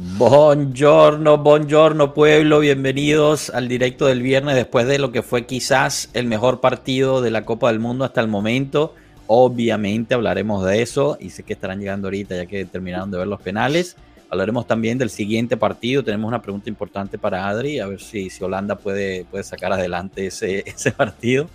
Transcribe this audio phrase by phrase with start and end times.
[0.00, 6.28] Buongiorno, buongiorno pueblo, bienvenidos al directo del viernes después de lo que fue quizás el
[6.28, 8.94] mejor partido de la Copa del Mundo hasta el momento.
[9.26, 13.26] Obviamente hablaremos de eso y sé que estarán llegando ahorita ya que terminaron de ver
[13.26, 13.96] los penales.
[14.30, 16.04] Hablaremos también del siguiente partido.
[16.04, 20.28] Tenemos una pregunta importante para Adri, a ver si, si Holanda puede, puede sacar adelante
[20.28, 21.48] ese, ese partido.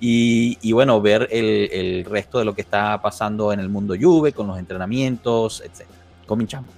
[0.00, 3.94] Y, y, bueno, ver el, el, resto de lo que está pasando en el mundo
[3.98, 5.86] Juve, con los entrenamientos, etc.
[6.26, 6.75] Cominchamos.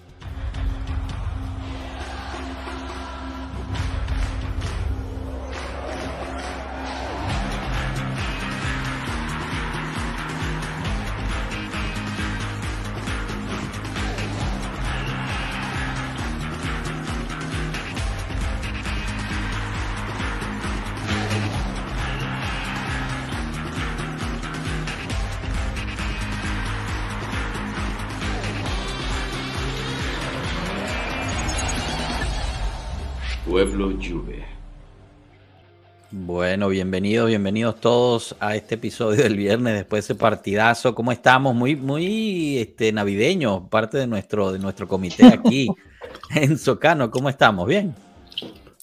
[36.59, 40.92] Bueno, bienvenidos, bienvenidos todos a este episodio del viernes después de ese partidazo.
[40.92, 41.55] ¿Cómo estamos?
[41.55, 45.69] Muy, muy este, navideño, parte de nuestro, de nuestro comité aquí
[46.34, 47.12] en Socano.
[47.12, 47.69] ¿Cómo estamos?
[47.69, 47.95] ¿Bien?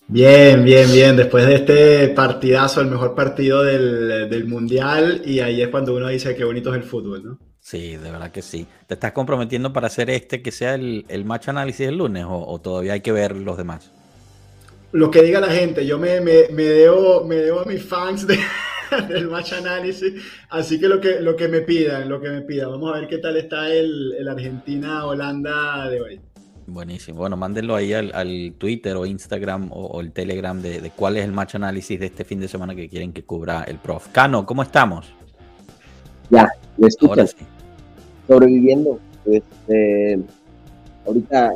[0.08, 1.18] Bien, bien, bien.
[1.18, 6.08] Después de este partidazo, el mejor partido del, del Mundial, y ahí es cuando uno
[6.08, 7.40] dice qué bonito es el fútbol, ¿no?
[7.60, 8.66] Sí, de verdad que sí.
[8.88, 12.38] ¿Te estás comprometiendo para hacer este que sea el, el match análisis el lunes o,
[12.38, 13.92] o todavía hay que ver los demás?
[14.96, 18.26] Lo que diga la gente, yo me, me, me, debo, me debo a mis fans
[18.26, 18.40] de,
[19.10, 20.14] del match análisis,
[20.50, 22.72] así que lo que, lo que me pidan, lo que me pidan.
[22.72, 26.22] Vamos a ver qué tal está el, el Argentina-Holanda de hoy.
[26.66, 27.20] Buenísimo.
[27.20, 31.18] Bueno, mándenlo ahí al, al Twitter o Instagram o, o el Telegram de, de, cuál
[31.18, 34.08] es el match análisis de este fin de semana que quieren que cubra el prof.
[34.14, 35.14] Cano, ¿cómo estamos?
[36.30, 37.36] Ya, me escuchas.
[37.38, 37.46] Sí.
[38.30, 38.98] Sobreviviendo.
[39.26, 40.20] Este,
[41.06, 41.52] ahorita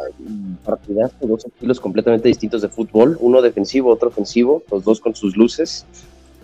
[0.64, 5.36] partidas dos estilos completamente distintos de fútbol, uno defensivo, otro ofensivo, los dos con sus
[5.36, 5.86] luces.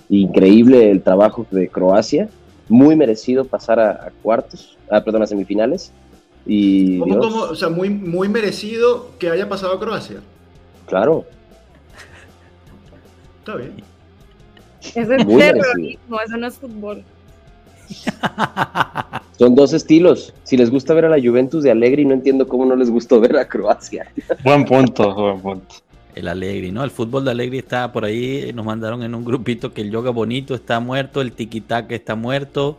[0.10, 2.30] Increíble el trabajo de Croacia,
[2.70, 5.92] muy merecido pasar a, a cuartos, ah, perdón, a semifinales.
[6.46, 7.42] Y ¿Cómo, cómo?
[7.42, 10.22] O sea, muy, muy merecido que haya pasado a Croacia.
[10.86, 11.26] Claro.
[13.40, 13.84] Está bien.
[14.82, 17.04] Ese es terrorismo, eso no es fútbol.
[19.38, 20.34] Son dos estilos.
[20.44, 23.20] Si les gusta ver a la Juventus de Allegri, no entiendo cómo no les gustó
[23.20, 24.12] ver a Croacia.
[24.44, 25.76] Buen punto, buen punto.
[26.16, 26.84] El Allegri, ¿no?
[26.84, 28.52] El fútbol de Allegri está por ahí.
[28.54, 32.78] Nos mandaron en un grupito que el yoga bonito está muerto, el tiki-taka está muerto.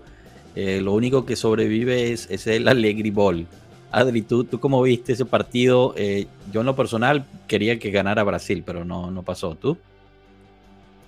[0.55, 3.47] Eh, lo único que sobrevive es, es, el Allegri Ball.
[3.93, 5.93] Adri, ¿tú, tú cómo viste ese partido?
[5.99, 9.55] Eh, yo en lo personal quería que ganara Brasil, pero no, no pasó.
[9.55, 9.77] ¿Tú?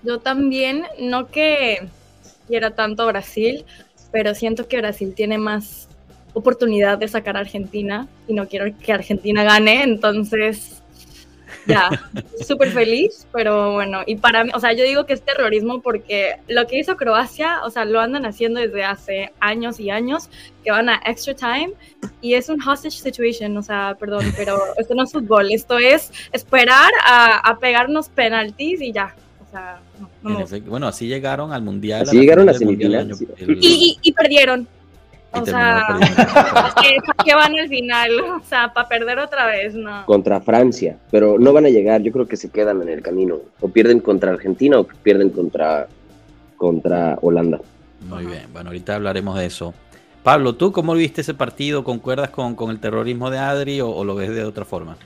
[0.03, 1.89] Yo también, no que
[2.47, 3.65] quiera tanto Brasil,
[4.11, 5.89] pero siento que Brasil tiene más
[6.35, 10.83] oportunidad de sacar a Argentina y no quiero que Argentina gane, entonces
[11.67, 11.91] ya,
[12.47, 16.37] súper feliz, pero bueno, y para mí, o sea, yo digo que es terrorismo porque
[16.49, 20.31] lo que hizo Croacia, o sea, lo andan haciendo desde hace años y años,
[20.65, 21.73] que van a extra time
[22.21, 26.11] y es un hostage situation, o sea, perdón, pero esto no es fútbol, esto es
[26.33, 29.15] esperar a, a pegarnos penaltis y ya,
[29.47, 30.09] o sea, no.
[30.23, 32.03] No, efecto, bueno, así llegaron al mundial.
[32.03, 33.21] Así a llegaron a semifinales.
[33.21, 34.67] Y, y, y, perdieron.
[35.33, 35.99] O sea,
[36.55, 36.75] ¿para
[37.25, 38.11] qué van al final?
[38.21, 40.07] O sea, para perder otra vez, no.
[40.07, 43.39] Contra Francia, pero no van a llegar, yo creo que se quedan en el camino.
[43.61, 45.87] O pierden contra Argentina o pierden contra,
[46.57, 47.61] contra Holanda.
[48.09, 49.75] Muy bien, bueno, ahorita hablaremos de eso.
[50.23, 51.85] Pablo, ¿tú cómo viste ese partido?
[51.85, 54.97] ¿Concuerdas con, con el terrorismo de Adri o, o lo ves de otra forma?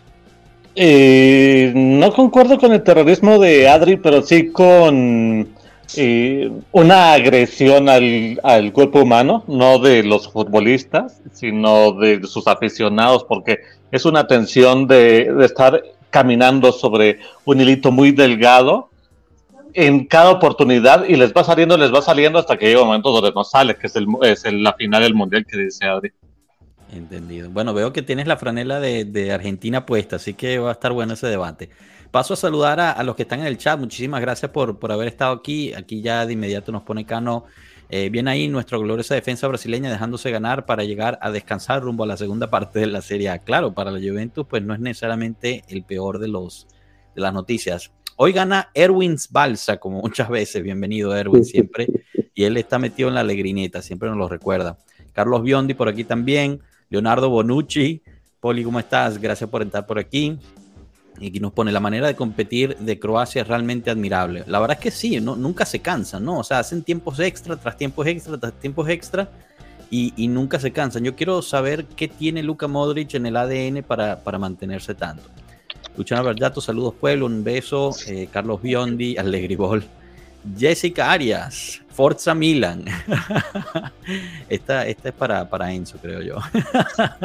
[0.74, 5.54] Eh, no concuerdo con el terrorismo de Adri, pero sí con
[5.96, 13.24] eh, una agresión al, al, cuerpo humano, no de los futbolistas, sino de sus aficionados,
[13.24, 13.58] porque
[13.90, 18.88] es una tensión de, estar caminando sobre un hilito muy delgado
[19.74, 23.10] en cada oportunidad y les va saliendo, les va saliendo hasta que llega un momento
[23.10, 26.12] donde no sale, que es el, la final del mundial que dice Adri.
[26.92, 27.48] Entendido.
[27.50, 31.14] Bueno, veo que tienes la franela de, Argentina puesta, así que va a estar bueno
[31.14, 31.70] ese debate.
[32.10, 33.78] Paso a saludar a, los que están en el chat.
[33.78, 35.72] Muchísimas gracias por, por, haber estado aquí.
[35.72, 37.46] Aquí ya de inmediato nos pone Cano.
[37.88, 42.06] Eh, bien ahí nuestra gloriosa defensa brasileña dejándose ganar para llegar a descansar rumbo a
[42.06, 43.38] la segunda parte de la Serie A.
[43.38, 46.66] Claro, para la Juventus pues no es necesariamente el peor de, los,
[47.14, 47.90] de las noticias.
[48.16, 50.62] Hoy gana Erwin Balsa, como muchas veces.
[50.62, 51.86] Bienvenido Erwin siempre.
[52.34, 54.78] Y él está metido en la alegrineta, siempre nos lo recuerda.
[55.12, 56.60] Carlos Biondi por aquí también.
[56.92, 58.02] Leonardo Bonucci.
[58.38, 59.18] Poli, ¿cómo estás?
[59.18, 60.38] Gracias por entrar por aquí.
[61.18, 64.44] Y aquí nos pone la manera de competir de Croacia es realmente admirable.
[64.46, 66.40] La verdad es que sí, no, nunca se cansan, ¿no?
[66.40, 69.30] O sea, hacen tiempos extra tras tiempos extra tras tiempos extra.
[69.90, 71.04] y, nunca se cansan.
[71.04, 75.24] Yo quiero saber qué tiene Luka Modric en el ADN para, para mantenerse tanto.
[75.96, 77.90] Luciano Verdato, saludos pueblo, un beso.
[78.06, 79.82] Eh, Carlos Biondi, Alegribol.
[80.58, 82.84] Jessica Arias, Forza Milan.
[84.48, 86.36] esta, esta es para, para Enzo, creo yo.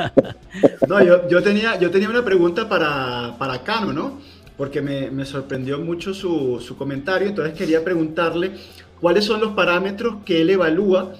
[0.88, 4.20] no, yo, yo, tenía, yo tenía una pregunta para, para Cano, ¿no?
[4.58, 8.52] Porque me, me sorprendió mucho su, su, comentario, entonces quería preguntarle
[9.00, 11.14] cuáles son los parámetros que él evalúa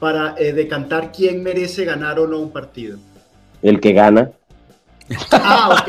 [0.00, 2.98] para eh, decantar quién merece ganar o no un partido.
[3.62, 4.30] El que gana.
[5.32, 5.88] Ah, ok.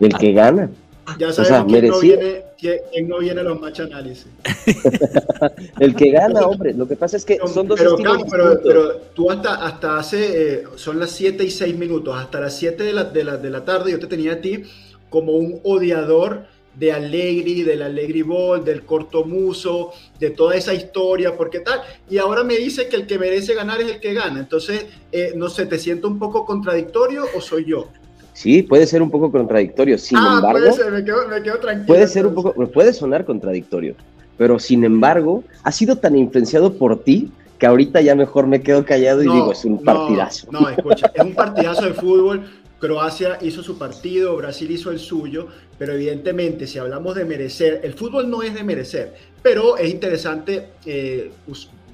[0.00, 0.70] El que gana.
[1.18, 4.26] Ya sabemos quién, no viene, quién, no viene, a los match análisis.
[5.80, 6.74] el que gana, hombre.
[6.74, 10.54] Lo que pasa es que son dos pero, estilos pero, pero, tú hasta, hasta hace,
[10.54, 13.50] eh, son las 7 y 6 minutos, hasta las 7 de la, de, la, de
[13.50, 14.64] la tarde yo te tenía a ti
[15.08, 21.36] como un odiador de Allegri, del Allegri Ball, del corto muso, de toda esa historia,
[21.36, 21.82] porque tal.
[22.08, 24.38] Y ahora me dice que el que merece ganar es el que gana.
[24.38, 27.88] Entonces, eh, no sé, ¿te siento un poco contradictorio o soy yo?
[28.38, 29.98] Sí, puede ser un poco contradictorio.
[29.98, 31.86] Sin ah, embargo, puede ser, me quedo, me quedo tranquilo.
[31.88, 33.96] Puede ser un poco, puede sonar contradictorio,
[34.36, 38.84] pero sin embargo, ha sido tan influenciado por ti que ahorita ya mejor me quedo
[38.84, 40.46] callado y digo, es un partidazo.
[40.52, 42.48] No, escucha, es un partidazo de fútbol.
[42.78, 47.94] Croacia hizo su partido, Brasil hizo el suyo, pero evidentemente si hablamos de merecer, el
[47.94, 51.32] fútbol no es de merecer, pero es interesante eh,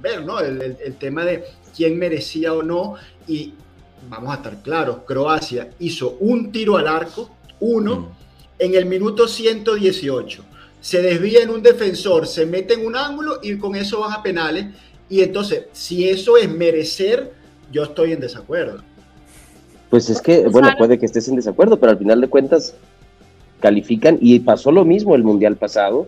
[0.02, 0.40] ver ¿no?
[0.40, 1.42] el, el, tema de
[1.74, 2.96] quién merecía o no
[3.26, 3.54] y
[4.08, 7.30] vamos a estar claros, Croacia hizo un tiro al arco,
[7.60, 8.06] uno, mm.
[8.58, 10.44] en el minuto 118.
[10.80, 14.22] Se desvía en un defensor, se mete en un ángulo y con eso van a
[14.22, 14.66] penales.
[15.08, 17.32] Y entonces, si eso es merecer,
[17.72, 18.82] yo estoy en desacuerdo.
[19.88, 22.74] Pues es que, bueno, puede que estés en desacuerdo, pero al final de cuentas
[23.60, 26.06] califican y pasó lo mismo el Mundial pasado.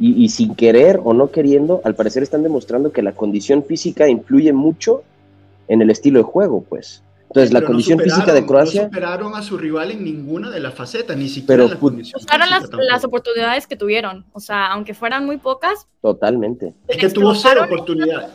[0.00, 4.08] Y, y, sin querer o no queriendo, al parecer están demostrando que la condición física
[4.08, 5.02] influye mucho
[5.66, 7.02] en el estilo de juego, pues.
[7.28, 8.82] Entonces, la condición física de Croacia.
[8.82, 12.20] No superaron a su rival en ninguna de las facetas, ni siquiera en la condición
[12.38, 14.24] las, las, oportunidades que tuvieron.
[14.32, 15.86] O sea, aunque fueran muy pocas.
[16.00, 16.74] Totalmente.
[16.86, 18.30] Es que tuvo cero oportunidades.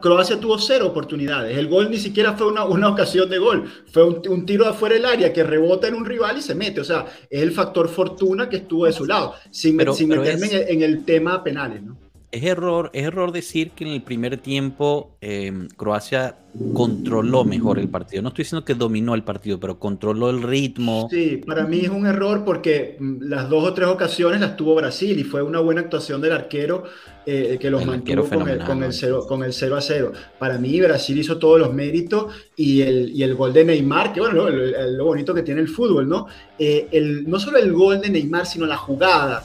[0.00, 1.56] Croacia tuvo cero oportunidades.
[1.56, 3.70] El gol ni siquiera fue una, una ocasión de gol.
[3.92, 6.80] Fue un, tiro de afuera del área que rebota en un rival y se mete.
[6.80, 9.34] O sea, es el factor fortuna que estuvo de su lado.
[9.50, 11.96] Sin, meterme en, el, tema penales, ¿no?
[12.30, 16.36] Es error, es error decir que en el primer tiempo em, Croacia
[16.74, 18.22] controló mejor el partido.
[18.22, 21.08] No estoy diciendo que dominó el partido, pero controló el ritmo.
[21.10, 24.74] Sí, para mí es un error porque mm, las dos o tres ocasiones las tuvo
[24.74, 26.84] Brasil y fue una buena actuación del arquero
[27.24, 30.12] eh, que los mantuvo con el, con, el 0, con el 0 a 0.
[30.38, 34.20] Para mí Brasil hizo todos los méritos y el, y el gol de Neymar, que
[34.20, 36.26] bueno, lo, bonito que tiene el fútbol, ¿no?
[36.58, 39.44] Eh, el, no solo el gol de Neymar, sino la jugada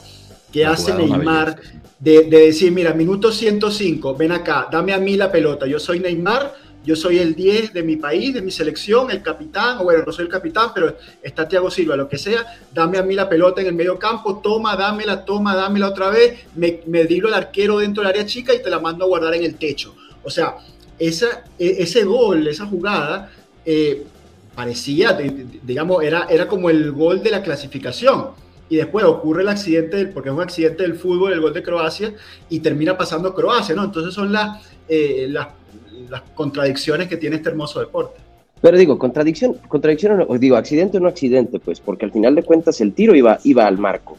[0.54, 1.60] que hace Neymar
[2.00, 6.54] de, decir, mira, minuto 105, ven acá, dame a mí la pelota, yo soy Neymar,
[6.86, 10.12] yo soy el 10 de mi país, de mi selección, el capitán, o bueno, no
[10.12, 13.62] soy el capitán, pero está Thiago Silva, lo que sea, dame a mí la pelota
[13.62, 17.80] en el medio campo, toma, dámela, toma, dámela otra vez, me, me dilo al arquero
[17.80, 19.96] dentro del área chica y te la mando a guardar en el techo.
[20.24, 20.58] O sea,
[21.00, 23.32] esa, e, ese gol, esa jugada,
[23.66, 24.04] eh,
[24.54, 25.18] parecía,
[25.64, 30.30] digamos, era, era como el gol de la clasificación y después ocurre el accidente, porque
[30.30, 32.14] es un accidente del fútbol, el gol de Croacia,
[32.50, 33.84] y termina pasando Croacia, ¿no?
[33.84, 35.48] Entonces son las, eh, las,
[36.36, 38.20] contradicciones que tiene este hermoso deporte.
[38.62, 42.44] Pero digo, contradicción, contradicción o digo, accidente o no accidente, pues, porque al final de
[42.44, 44.18] cuentas el tiro iba, iba al marco.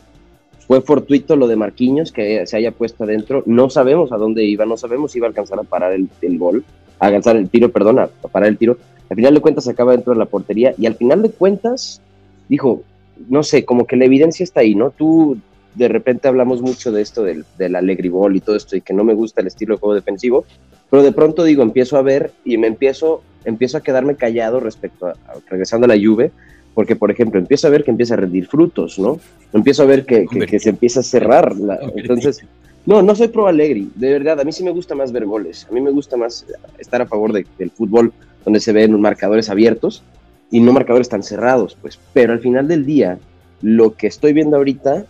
[0.66, 3.42] Fue fortuito lo de Marquinhos que se haya puesto adentro.
[3.46, 6.38] No sabemos a dónde iba, no sabemos si iba a alcanzar a parar el, el
[6.38, 6.64] gol,
[6.98, 8.78] a alcanzar el tiro, perdón, a, a parar el tiro.
[9.08, 12.00] Al final de cuentas acaba dentro de la portería y al final de cuentas
[12.48, 12.82] dijo,
[13.28, 14.90] no sé, como que la evidencia está ahí, ¿no?
[14.90, 15.38] Tú
[15.74, 19.04] de repente hablamos mucho de esto del, del Ball y todo esto y que no
[19.04, 20.44] me gusta el estilo de juego defensivo,
[20.90, 25.06] pero de pronto digo, empiezo a ver y me empiezo, empiezo a quedarme callado respecto
[25.06, 25.14] a,
[25.48, 26.30] regresando a la lluvia,
[26.74, 29.18] porque por ejemplo empiezo a ver que empieza a rendir frutos, ¿no?
[29.52, 31.52] Empiezo a ver que, que, se empieza a cerrar,
[31.96, 32.44] entonces...
[32.86, 35.66] No, no soy pro Allegri, de verdad, a mí sí me gusta más ver goles,
[35.70, 36.44] a mí me gusta más
[36.78, 38.12] estar a favor de, del fútbol
[38.44, 40.02] donde se ven marcadores abiertos,
[40.50, 41.98] y no marcadores tan cerrados, pues.
[42.12, 43.18] Pero al final del día,
[43.62, 45.06] lo que estoy viendo ahorita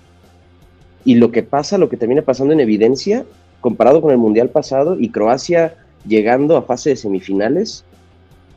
[1.05, 3.25] y lo que pasa, lo que termina pasando en evidencia,
[3.61, 5.75] comparado con el Mundial pasado y Croacia
[6.07, 7.85] llegando a fase de semifinales,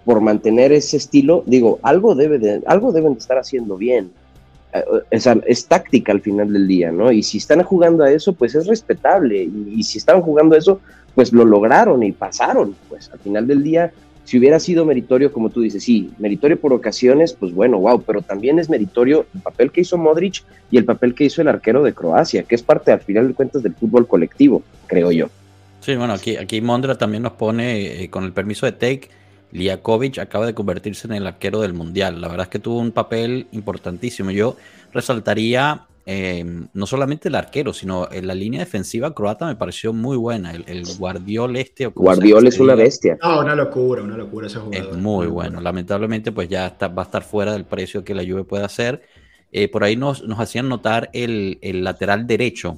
[0.08, 4.10] por mantener ese estilo, digo, algo, debe de, algo deben de estar haciendo bien.
[4.74, 4.82] Eh,
[5.12, 7.12] es, es, táctica al final del día, ¿no?
[7.12, 9.44] Y si están jugando a eso, pues es respetable.
[9.44, 10.80] Y, y si están jugando a eso,
[11.14, 12.74] pues lo lograron y pasaron.
[12.88, 13.92] Pues al final del día,
[14.28, 18.22] si hubiera sido meritorio, como tú dices, sí, meritorio por ocasiones, pues bueno, wow, pero
[18.22, 21.82] también es meritorio el papel que hizo Modric y el papel que hizo el arquero
[21.82, 25.30] de Croacia, que es parte al final de cuentas del fútbol colectivo, creo yo.
[25.80, 29.08] Sí, bueno, aquí, aquí Mondra también nos pone, eh, con el permiso de Take,
[29.54, 32.20] Liakovic acaba de convertirse en el arquero del Mundial.
[32.20, 34.32] La verdad es que tuvo un papel importantísimo.
[34.32, 34.58] Yo
[34.92, 40.16] resaltaría eh, no solamente el arquero, sino en la línea defensiva croata me pareció muy
[40.16, 40.52] buena.
[40.54, 41.88] El, el Guardiol este.
[41.88, 43.18] Guardiol es una bestia.
[43.22, 44.90] Ah, una locura, una locura ese jugador.
[44.90, 45.60] Es muy bueno.
[45.60, 49.02] Lamentablemente, pues ya está, va a estar fuera del precio que la Juve puede hacer.
[49.52, 52.78] Eh, por ahí nos, nos hacían notar el, el lateral derecho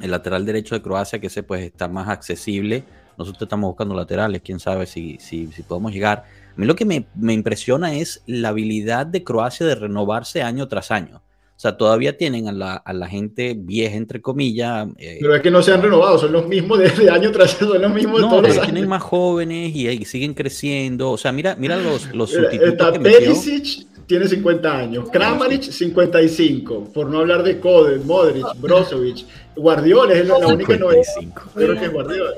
[0.00, 2.84] el lateral derecho de Croacia, que ese pues está más accesible.
[3.18, 6.24] Nosotros estamos buscando laterales, quién sabe si, si, si podemos llegar.
[6.48, 10.68] A mí lo que me, me, impresiona es la habilidad de Croacia de renovarse año
[10.68, 11.22] tras año.
[11.60, 14.88] O sea, todavía tienen a la, a la gente vieja, entre comillas.
[14.96, 17.60] Eh, pero es que no se han renovado, son los mismos de, de año tras
[17.60, 18.64] año, son los mismos no, de todos los años.
[18.64, 21.10] tienen más jóvenes y, y, siguen creciendo.
[21.10, 23.18] O sea, mira, mira los, los Mira, sustitutos Está que metió.
[23.18, 25.10] Perisic, tiene 50 años.
[25.10, 26.84] Kramaric, 55.
[26.94, 29.26] Por no hablar de Kode, Modric, Brozovic.
[29.54, 31.02] Guardiola es la, la única novedad.
[31.18, 31.50] 55.
[31.56, 32.36] Creo que es Guardiola.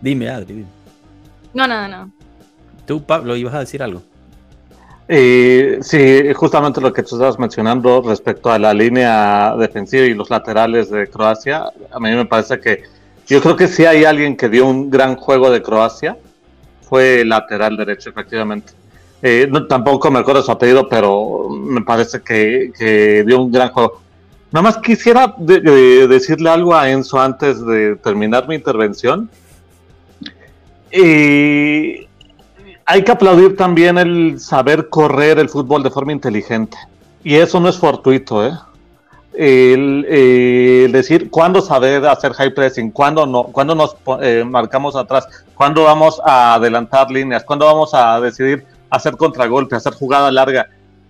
[0.00, 0.54] Dime, Adri.
[0.54, 0.66] dime.
[1.52, 2.10] No, no, no.
[2.86, 4.02] Tú, Pablo, ibas a decir algo.
[5.08, 10.30] Eh, sí, justamente lo que tú estabas mencionando respecto a la línea defensiva y los
[10.30, 12.82] laterales de Croacia, a mí me parece que
[13.26, 16.16] yo creo que sí hay alguien que dio un gran juego de Croacia,
[16.88, 18.72] fue lateral derecho, efectivamente.
[19.22, 23.70] Eh, no, tampoco me acuerdo su apellido, pero me parece que, que dio un gran
[23.70, 24.00] juego.
[24.50, 29.30] Nada más quisiera de- de decirle algo a Enzo antes de terminar mi intervención.
[30.90, 32.06] Y
[32.92, 36.76] hay que aplaudir también el saber correr el fútbol de forma inteligente.
[37.24, 38.52] Y eso no es fortuito, ¿eh?
[39.32, 45.26] El, eh, decir cuándo saber hacer high pressing, cuándo no, cuándo nos eh, marcamos atrás,
[45.54, 50.68] cuándo vamos a adelantar líneas, cuándo vamos a decidir hacer contragolpe, hacer jugada larga.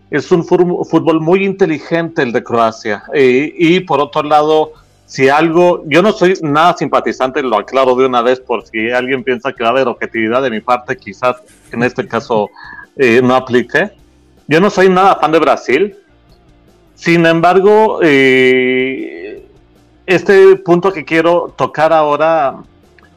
[0.09, 3.03] Es un fútbol muy inteligente el de Croacia.
[3.13, 4.75] Eh, y por otro lado,
[5.13, 9.23] si algo, yo no soy nada simpatizante, lo aclaro de una vez por si alguien
[9.23, 11.37] piensa que va a haber objetividad de mi parte, quizás
[11.71, 12.49] en este caso
[12.97, 13.91] eh, no aplique.
[14.49, 15.97] Yo no soy nada fan de Brasil.
[16.95, 19.47] Sin embargo, eh,
[20.07, 22.63] este punto que quiero tocar ahora,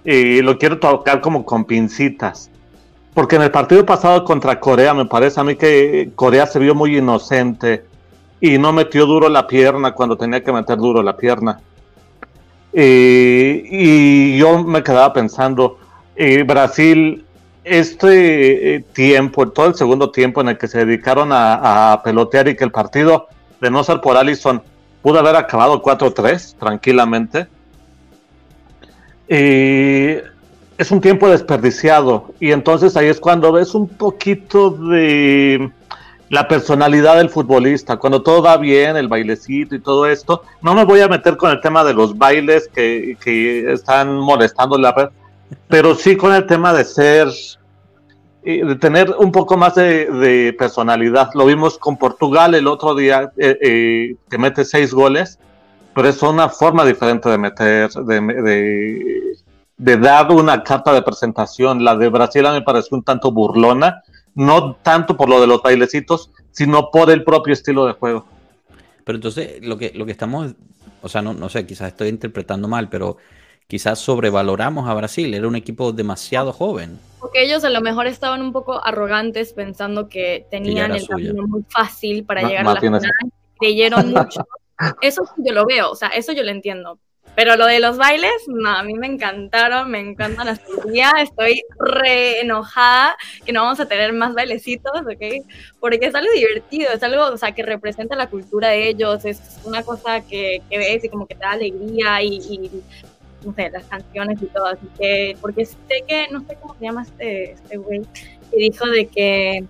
[0.03, 2.51] eh, lo quiero tocar como con pincitas.
[3.13, 6.75] Porque en el partido pasado contra Corea, me parece a mí que Corea se vio
[6.75, 7.85] muy inocente
[8.41, 11.61] y no metió duro la pierna cuando tenía que meter duro la pierna.
[12.77, 15.79] Eh, y yo me quedaba pensando,
[16.13, 17.23] eh, Brasil,
[17.63, 22.55] este eh, tiempo, todo el segundo tiempo en el que se dedicaron a, pelotear y
[22.57, 23.29] que el partido,
[23.61, 24.61] de no ser por Allison,
[25.01, 27.47] pudo haber acabado 4-3 tranquilamente.
[29.27, 35.71] Es un tiempo desperdiciado y entonces ahí es cuando ves un poquito de
[36.35, 40.43] la personalidad del futbolista, cuando todo va bien, el bailecito y todo esto.
[40.61, 44.77] No me voy a meter con el tema de los bailes que, que están molestando
[44.77, 45.11] la
[45.69, 47.29] pero sí con el tema de ser,
[48.43, 51.29] eh, de tener un poco más de, personalidad.
[51.35, 55.39] Lo vimos con Portugal el otro día, eh, eh, que mete seis goles,
[55.93, 59.37] pero es una forma diferente de meter, de, de,
[59.77, 61.85] de dar una carta de presentación.
[61.85, 64.03] La de Brasil me pareció un tanto burlona
[64.35, 68.25] no tanto por lo de los bailecitos, sino por el propio estilo de juego.
[69.03, 70.53] Pero entonces, lo que, lo que estamos,
[71.01, 73.17] o sea, no, no sé, quizás estoy interpretando mal, pero
[73.67, 75.33] quizás sobrevaloramos a Brasil.
[75.33, 76.99] Era un equipo demasiado joven.
[77.19, 81.29] Porque ellos a lo mejor estaban un poco arrogantes pensando que tenían el suya.
[81.29, 83.01] camino muy fácil para Ma- llegar a la final.
[83.59, 84.45] Creyeron mucho.
[85.01, 86.99] Eso sí yo lo veo, o sea, eso yo lo entiendo.
[87.35, 91.11] Pero lo de los bailes, no, a mí me encantaron, me encantan hasta el día.
[91.21, 95.45] Estoy re enojada que no vamos a tener más bailecitos, ¿ok?
[95.79, 99.59] Porque es algo divertido, es algo, o sea, que representa la cultura de ellos, es
[99.65, 102.71] una cosa que, que ves y como que te da alegría y,
[103.43, 104.67] no sé, las canciones y todo.
[104.67, 105.77] Así que, porque sé
[106.07, 108.01] que, no sé cómo se llama este, este güey,
[108.49, 109.65] que dijo de que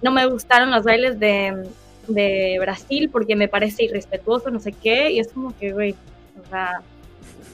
[0.00, 1.68] no me gustaron los bailes de,
[2.08, 5.94] de Brasil porque me parece irrespetuoso, no sé qué, y es como que, güey,
[6.42, 6.82] o sea,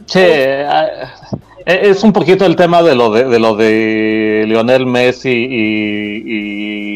[0.07, 1.05] Sí, eh,
[1.67, 6.23] es un poquito el tema de lo de, de lo de Lionel Messi y,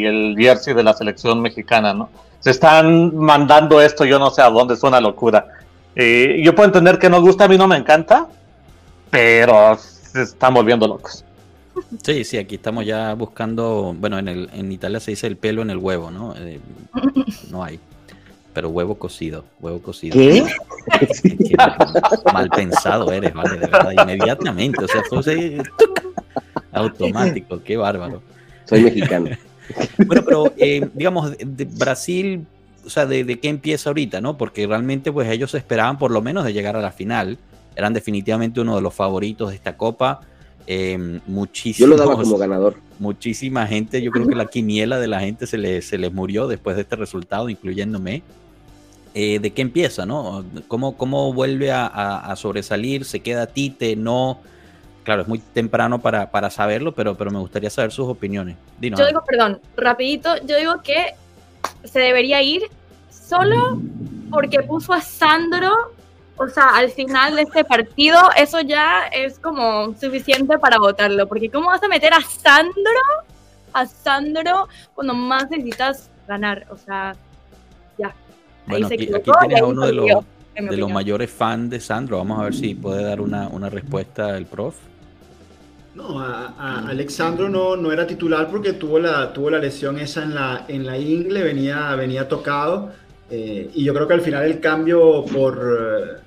[0.00, 2.08] y el jersey de la selección mexicana, ¿no?
[2.40, 5.46] Se están mandando esto, yo no sé a dónde, es una locura.
[5.94, 8.26] Eh, yo puedo entender que nos gusta, a mí no me encanta,
[9.10, 11.24] pero se están volviendo locos.
[12.02, 15.62] Sí, sí, aquí estamos ya buscando, bueno, en, el, en Italia se dice el pelo
[15.62, 16.34] en el huevo, ¿no?
[16.36, 16.60] Eh,
[17.50, 17.78] no hay.
[18.52, 20.14] Pero huevo cocido, huevo cocido.
[20.14, 20.44] ¿Qué?
[21.22, 21.54] Qué
[22.32, 25.62] mal pensado eres, vale, de verdad, inmediatamente, o sea, fue
[26.72, 28.22] automático, qué bárbaro.
[28.64, 29.30] Soy mexicano.
[30.06, 32.44] Bueno, pero eh, digamos, de, Brasil,
[32.84, 34.36] o sea, de, de, qué empieza ahorita, ¿no?
[34.36, 37.38] Porque realmente, pues ellos esperaban por lo menos de llegar a la final.
[37.74, 40.20] eran definitivamente uno de los favoritos de esta copa.
[40.66, 41.20] Eh,
[41.76, 42.76] yo lo daba como ganador.
[42.98, 46.46] Muchísima gente, yo creo que la quiniela de la gente se les, se les murió
[46.46, 48.22] después de este resultado, incluyéndome.
[49.14, 50.44] Eh, ¿De qué empieza, no?
[50.68, 53.04] ¿Cómo, cómo vuelve a, sobresalir?
[53.04, 53.96] ¿Se queda Tite?
[53.96, 54.40] ¿No?
[55.04, 58.56] Claro, es muy temprano para, para saberlo, pero, pero me gustaría saber sus opiniones.
[58.80, 61.14] yo digo, perdón, rapidito, yo digo que
[61.84, 62.62] se debería ir
[63.10, 63.80] solo
[64.30, 65.92] porque puso a Sandro
[66.36, 71.28] o sea, al final de este partido, eso ya es como suficiente para votarlo.
[71.28, 73.00] Porque ¿cómo vas a meter a Sandro?
[73.72, 76.66] A Sandro cuando más necesitas ganar.
[76.70, 77.14] O sea.
[78.66, 79.08] Bueno, aquí,
[79.40, 80.08] tienes a uno de los,
[80.54, 82.18] de los mayores fans de Sandro.
[82.18, 84.76] Vamos a ver si puede dar una, una respuesta el prof.
[85.94, 90.34] No, a, Alexandro no, no era titular porque tuvo la, tuvo la lesión esa en
[90.34, 92.90] la, en la ingle, venía, venía tocado.
[93.30, 96.20] Eh, y yo creo que al final el cambio por,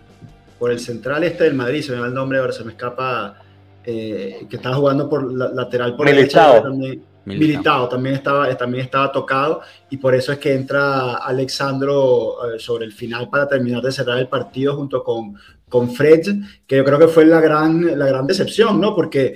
[0.59, 3.41] por el central este del Madrid, se me va el nombre, ahora se me escapa,
[3.83, 6.61] eh, que estaba jugando por la, lateral por Militao.
[6.61, 7.89] También, Militao.
[7.89, 12.93] también estaba, también estaba tocado y por eso es que entra Alexandro eh, sobre el
[12.93, 15.35] final para terminar de cerrar el partido junto con,
[15.67, 16.25] con Fred,
[16.67, 18.95] que yo creo que fue la gran, la gran decepción, ¿no?
[18.95, 19.35] Porque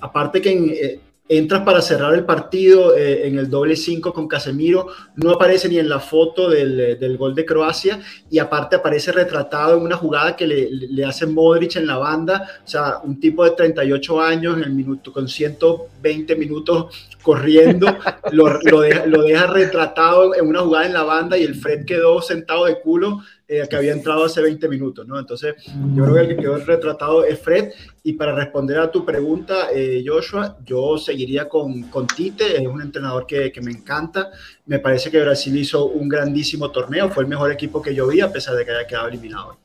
[0.00, 4.88] aparte que en, entras para cerrar el partido eh, en el doble 5 con Casemiro,
[5.16, 8.00] no aparece ni en la foto del, del, gol de Croacia
[8.30, 12.46] y aparte aparece retratado en una jugada que le, le, hace Modric en la banda,
[12.62, 17.86] o sea, un tipo de 38 años en el minuto, con 120 minutos corriendo,
[18.32, 21.86] lo, lo, deja, lo deja retratado en una jugada en la banda y el Fred
[21.86, 25.18] quedó sentado de culo eh, que había entrado hace 20 minutos, ¿no?
[25.18, 25.54] Entonces,
[25.94, 27.72] yo creo que el que quedó retratado es Fred.
[28.02, 32.80] Y para responder a tu pregunta, eh, Joshua, yo seguiría con, con, Tite, es un
[32.80, 34.30] entrenador que, que, me encanta.
[34.66, 38.20] Me parece que Brasil hizo un grandísimo torneo, fue el mejor equipo que yo vi,
[38.20, 39.58] a pesar de que haya quedado eliminado.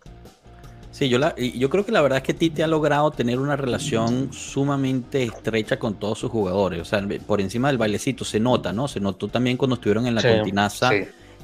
[0.91, 3.55] Sí, yo, la, yo creo que la verdad es que Tite ha logrado tener una
[3.55, 6.81] relación sumamente estrecha con todos sus jugadores.
[6.81, 8.89] O sea, por encima del bailecito se nota, ¿no?
[8.89, 10.91] Se notó también cuando estuvieron en la continaza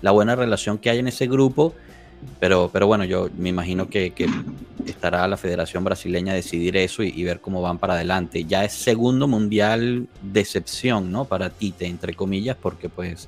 [0.01, 1.73] la buena relación que hay en ese grupo.
[2.39, 4.13] Pero, pero bueno, yo me imagino que,
[4.85, 8.45] estará la Federación Brasileña a decidir eso y, ver cómo van para adelante.
[8.45, 11.25] Ya es segundo mundial decepción, ¿no?
[11.25, 13.27] Para Tite, entre comillas, porque pues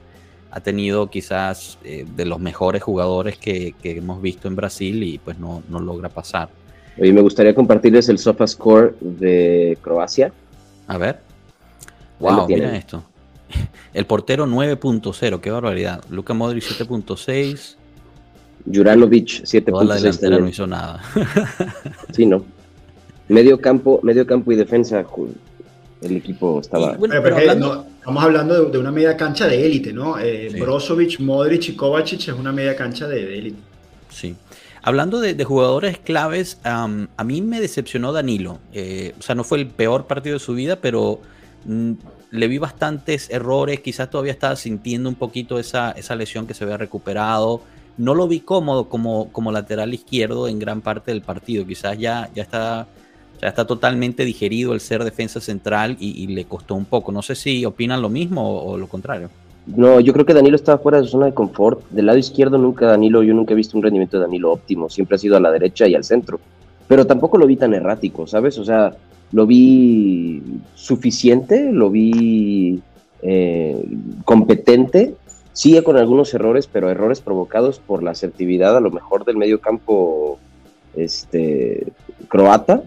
[0.51, 5.39] ha tenido quizás eh, de los mejores jugadores que, hemos visto en Brasil y pues
[5.39, 6.49] no, no logra pasar.
[6.99, 10.31] Oye, me gustaría compartirles el sofa score de Croacia.
[10.88, 11.19] A ver.
[12.19, 13.03] Wow, mira esto.
[13.93, 16.03] El portero 9.0, qué barbaridad.
[16.10, 17.75] Luka Modric 7.6.
[18.71, 21.01] Juranovic 7.6 no hizo nada.
[22.12, 22.43] sí, no.
[23.30, 25.06] Medio campo, medio campo y defensa,
[26.01, 26.93] el equipo estaba.
[26.93, 30.17] estamos hablando de, una media cancha de élite, ¿no?
[30.19, 33.58] Eh, Brozovic, Modric y Kovacic es una media cancha de élite.
[34.10, 34.36] Sí.
[34.82, 36.88] Hablando de, jugadores claves, a
[37.25, 38.60] mí me decepcionó Danilo.
[38.73, 41.19] Eh, o sea, no fue el peor partido de su vida, pero
[41.65, 41.93] mm,
[42.32, 43.82] le vi bastantes errores.
[43.82, 47.62] Quizás todavía estaba sintiendo un poquito esa, esa lesión que se había recuperado
[47.97, 51.65] no lo vi cómodo como, como lateral izquierdo en gran parte del partido.
[51.65, 52.88] Quizás ya, ya, está,
[53.41, 57.12] ya está totalmente digerido el ser defensa central y, le costó un poco.
[57.12, 59.29] No sé si opinan lo mismo o, lo contrario.
[59.65, 61.81] No, yo creo que Danilo estaba fuera de zona de confort.
[61.89, 64.89] Del lado izquierdo nunca Danilo, yo nunca he visto un rendimiento de Danilo óptimo.
[64.89, 66.39] Siempre ha sido a la derecha y al centro.
[66.88, 68.57] Pero tampoco lo vi tan errático, ¿sabes?
[68.60, 68.95] O sea,
[69.33, 70.41] lo vi
[70.73, 72.79] suficiente, lo vi
[73.21, 73.83] eh,
[74.23, 75.15] competente
[75.58, 79.60] Sigue con algunos errores, pero errores provocados por la asertividad a lo mejor del medio
[79.60, 80.38] campo
[80.96, 81.88] este,
[82.28, 82.84] croata,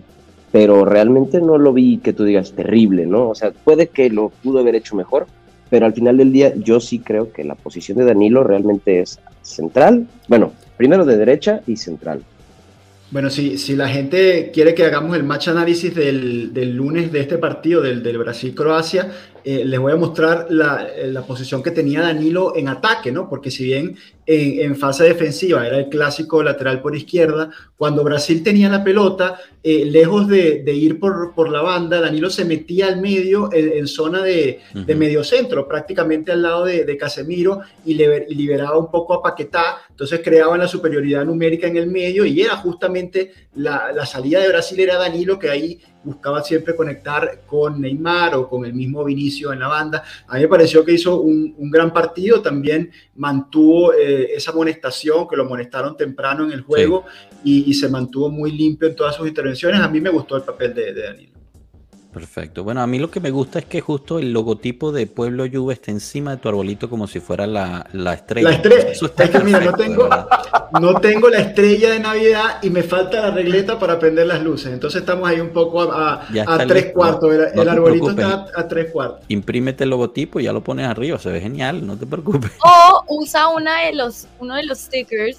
[0.53, 3.31] pero realmente no lo vi que tú digas terrible, ¿no?
[3.31, 5.27] O sea, puede que lo pudo haber hecho mejor,
[5.69, 9.19] pero al final del día yo sí creo que la posición de Danilo realmente es
[9.43, 12.23] central, bueno, primero de derecha y central.
[13.11, 17.19] Bueno, si, si la gente quiere que hagamos el match análisis del, del lunes de
[17.19, 19.11] este partido, del, del Brasil-Croacia,
[19.45, 23.29] eh, les voy a mostrar la, la, posición que tenía Danilo en ataque, ¿no?
[23.29, 28.69] Porque si bien en, fase defensiva era el clásico lateral por izquierda, cuando Brasil tenía
[28.69, 33.51] la pelota, eh, lejos de, ir por, por, la banda, Danilo se metía al medio
[33.53, 39.15] en, zona de, de, medio centro, prácticamente al lado de, Casemiro y, liberaba un poco
[39.15, 44.07] a Paquetá, entonces creaban la superioridad numérica en el medio y era justamente la, la
[44.07, 48.73] salida de Brasil era Danilo que ahí buscaba siempre conectar con Neymar o con el
[48.73, 50.03] mismo Vinicio en la banda.
[50.27, 55.37] A mí me pareció que hizo un, gran partido, también mantuvo eh, esa amonestación, que
[55.37, 57.05] lo amonestaron temprano en el juego
[57.45, 59.81] y, se mantuvo muy limpio en todas sus intervenciones.
[59.81, 61.40] A mí me gustó el papel de, Danilo.
[62.13, 62.65] Perfecto.
[62.65, 65.75] Bueno, a mí lo que me gusta es que justo el logotipo de Pueblo Juve
[65.75, 68.49] está encima de tu arbolito como si fuera la, la estrella.
[68.49, 68.89] La estrella.
[68.91, 70.29] Eso está Es que mira, no tengo, verdad.
[70.81, 74.73] no tengo la estrella de Navidad y me falta la regleta para prender las luces.
[74.73, 76.27] Entonces estamos ahí un poco a,
[76.67, 76.93] tres listo.
[76.95, 77.33] cuartos.
[77.33, 78.25] El, No el arbolito preocupes.
[78.27, 79.25] está a, a tres cuartos.
[79.29, 82.51] Imprímete el logotipo y ya lo pones arriba, se ve genial, no te preocupes.
[82.65, 85.39] O usa una de los, uno de los stickers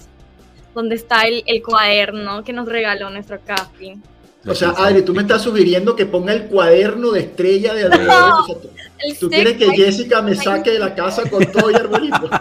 [0.74, 4.00] donde está el, el cuaderno que nos regaló nuestro Capi.
[4.46, 8.28] O sea, Adri, tú me estás sugiriendo que ponga el cuaderno de estrella de alrededor.
[8.28, 8.38] No.
[8.40, 8.70] O sea, tú-
[9.04, 12.28] El ¿Tú quieres que Jessica me saque de la casa con todo y arbolito?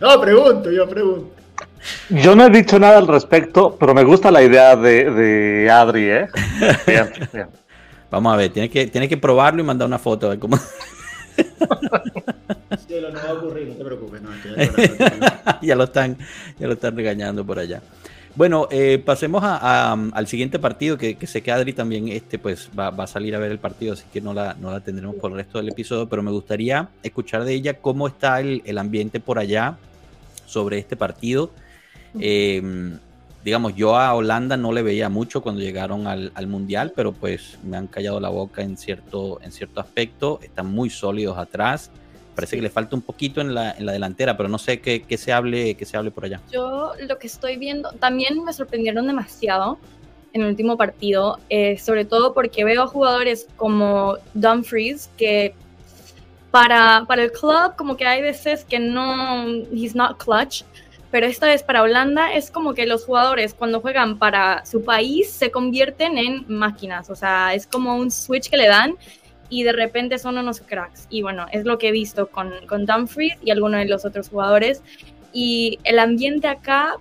[0.00, 1.30] No, pregunto, yo pregunto.
[2.10, 6.04] Yo no he dicho nada al respecto, pero me gusta la idea de, de Adri,
[6.10, 6.26] ¿eh?
[6.86, 7.46] Bien, bien.
[8.10, 10.58] Vamos a ver, tienes que, tienes que probarlo y mandar una foto a ver cómo.
[12.86, 14.20] Cielo, no va a ocurrir, no te preocupes.
[14.22, 15.28] No, de
[15.62, 16.18] ya lo están,
[16.58, 17.80] ya lo están regañando por allá.
[18.36, 22.38] Bueno, eh, pasemos a- a- al siguiente partido, que, que sé que Adri también este,
[22.38, 24.80] pues, va, va a salir a ver el partido, así que no la, no la
[24.80, 28.60] tendremos por el resto del episodio, pero me gustaría escuchar de ella cómo está el,
[28.66, 29.78] el ambiente por allá
[30.44, 31.50] sobre este partido.
[32.20, 32.62] Eh,
[33.42, 37.58] digamos, yo a Holanda no le veía mucho cuando llegaron al, al Mundial, pero pues
[37.64, 41.90] me han callado la boca en cierto, en cierto aspecto, están muy sólidos atrás.
[42.36, 45.02] Parece que le falta un poquito en la, en la delantera, pero no sé qué,
[45.02, 46.40] qué se hable, qué se hable por allá.
[46.52, 49.78] Yo lo que estoy viendo, también me sorprendieron demasiado
[50.36, 55.54] en el último partido, eh, sobre todo porque veo jugadores como Dumfries que
[56.50, 60.62] para, para el club como que hay veces que no, he's not clutch,
[61.10, 65.30] pero esta vez para Holanda es como que los jugadores cuando juegan para su país
[65.30, 68.94] se convierten en máquinas, o sea, es como un switch que le dan
[69.48, 71.06] y de repente son unos cracks.
[71.10, 74.28] Y bueno, es lo que he visto con, con Dumfries y algunos de los otros
[74.28, 74.82] jugadores.
[75.32, 76.96] Y el ambiente acá,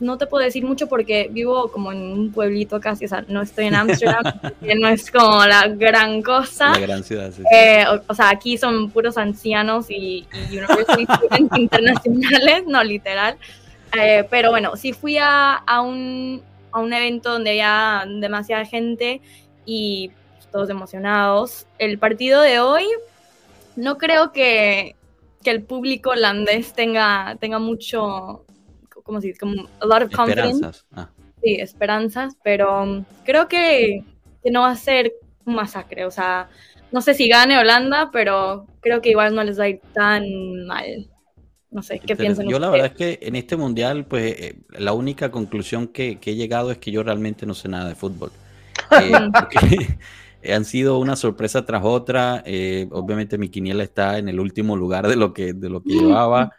[0.00, 3.42] no te puedo decir mucho porque vivo como en un pueblito casi, o sea, no
[3.42, 4.24] estoy en Ámsterdam,
[4.60, 6.70] que no es como la gran cosa.
[6.70, 7.30] La gran ciudad.
[7.30, 7.48] sí, sí.
[7.54, 13.36] Eh, o, o sea, aquí son puros ancianos y, y university students internacionales, no literal.
[13.98, 19.20] Eh, pero bueno, sí fui a, a, un, a un evento donde había demasiada gente
[19.64, 20.10] y
[20.50, 21.66] todos emocionados.
[21.78, 22.84] El partido de hoy,
[23.76, 24.96] no creo que,
[25.42, 28.44] que el público holandés tenga, tenga mucho,
[29.02, 29.40] ¿cómo se dice?
[29.40, 30.50] Como a lot of confidence.
[30.50, 30.86] Esperanzas.
[30.92, 31.10] Ah,
[31.42, 34.02] Sí, esperanzas, pero um, creo que,
[34.42, 35.12] que no va a ser
[35.44, 36.04] un masacre.
[36.04, 36.48] O sea,
[36.90, 40.24] no sé si gane Holanda, pero creo que igual no les va a ir tan
[40.66, 41.08] mal.
[41.70, 44.94] No sé, ¿qué piensan Yo la verdad es que en este mundial, pues eh, la
[44.94, 48.30] única conclusión que, que he llegado es que yo realmente no sé nada de fútbol.
[48.92, 49.98] Eh, porque
[50.54, 52.42] han sido una sorpresa tras otra.
[52.46, 55.94] eh, obviamente mi quiniela está en el último lugar de lo que, de lo que
[55.94, 56.52] llevaba.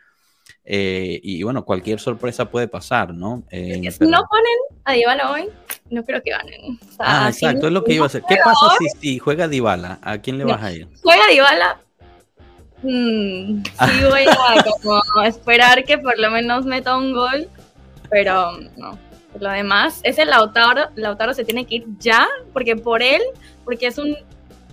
[0.70, 3.44] eh, y bueno, cualquier sorpresa puede pasar, ¿no?
[3.52, 5.50] Eh, Si pero- no ponen a Dybala hoy,
[5.90, 6.78] no creo que ganen.
[6.90, 8.24] O sea, Ah, si exacto, es lo que iba a hacer.
[8.28, 10.00] ¿Qué pasa si, si juega Dybala?
[10.02, 10.52] ¿A quién le No.
[10.52, 10.88] vas a ir?
[11.02, 11.80] juega Dybala?
[12.84, 17.50] mm, sí voy a como esperar que por lo menos meta un gol,
[18.10, 18.98] pero no.
[19.34, 23.22] Por lo demás, ese Lautaro, Lautaro se tiene que ir ya, porque por él,
[23.68, 24.16] porque es un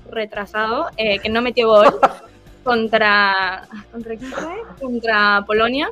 [0.09, 1.93] retrasado eh, que no metió gol
[2.63, 4.55] contra, ¿contra quién fue?
[4.81, 5.91] Contra Polonia,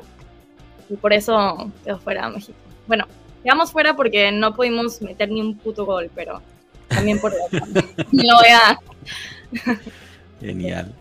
[0.89, 2.57] y por eso quedó fuera México.
[2.87, 3.05] Bueno,
[3.43, 6.41] quedamos fuera porque no pudimos meter ni un puto gol, pero
[6.87, 7.43] también por eso.
[8.13, 8.79] lo voy a...
[10.39, 10.93] Genial.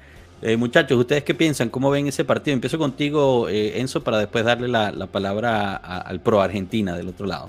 [0.42, 1.68] Eh, muchachos, ¿ustedes qué piensan?
[1.68, 2.54] ¿Cómo ven ese partido?
[2.54, 7.08] Empiezo contigo, eh, Enzo, para después darle la, la palabra a- al pro Argentina del
[7.08, 7.48] otro lado.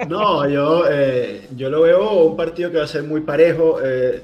[0.00, 3.78] No, yo, eh, yo lo veo un partido que va a ser muy parejo.
[3.82, 4.22] eh,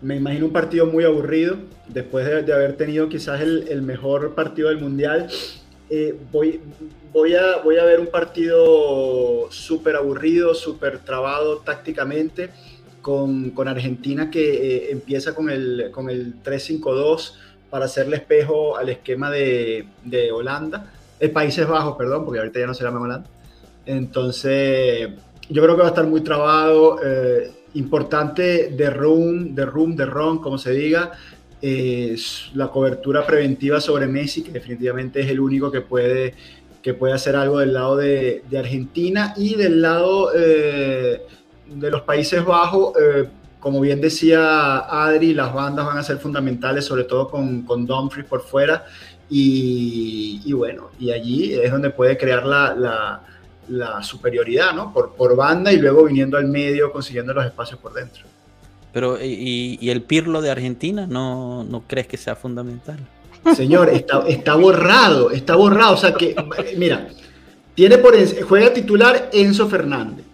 [0.00, 1.56] me imagino un partido muy aburrido.
[1.88, 5.28] Después de, de haber tenido quizás el, el mejor partido del Mundial,
[5.88, 6.60] eh, voy,
[7.12, 12.50] voy, a, voy a ver un partido súper aburrido, súper trabado tácticamente,
[13.02, 17.34] con, con Argentina que eh, empieza con el, con el 3-5-2
[17.70, 22.66] para hacerle espejo al esquema de, de Holanda, eh, Países Bajos, perdón, porque ahorita ya
[22.66, 23.28] no se llama Holanda.
[23.86, 25.08] Entonces,
[25.48, 26.98] yo creo que va a estar muy trabado.
[27.04, 31.12] eh, importante de room, de room, de ron, como se diga,
[31.60, 36.34] es la cobertura preventiva sobre Messi, que definitivamente es el único que puede,
[36.82, 41.22] que puede hacer algo del lado de, de Argentina y del lado eh,
[41.66, 42.94] de los Países Bajos.
[43.00, 43.28] eh,
[43.60, 48.26] como bien decía Adri, las bandas van a ser fundamentales, sobre todo con, con Dumfries
[48.26, 48.84] por fuera.
[49.28, 53.22] Y, y bueno, y allí es donde puede crear la, la,
[53.68, 54.92] la superioridad, ¿no?
[54.92, 58.24] Por, por banda y luego viniendo al medio, consiguiendo los espacios por dentro.
[58.92, 62.98] Pero, ¿y, y el Pirlo de Argentina no, no crees que sea fundamental?
[63.54, 65.94] Señor, está, está borrado, está borrado.
[65.94, 66.34] O sea que,
[66.76, 67.08] mira,
[67.74, 70.24] tiene por juega titular Enzo Fernández.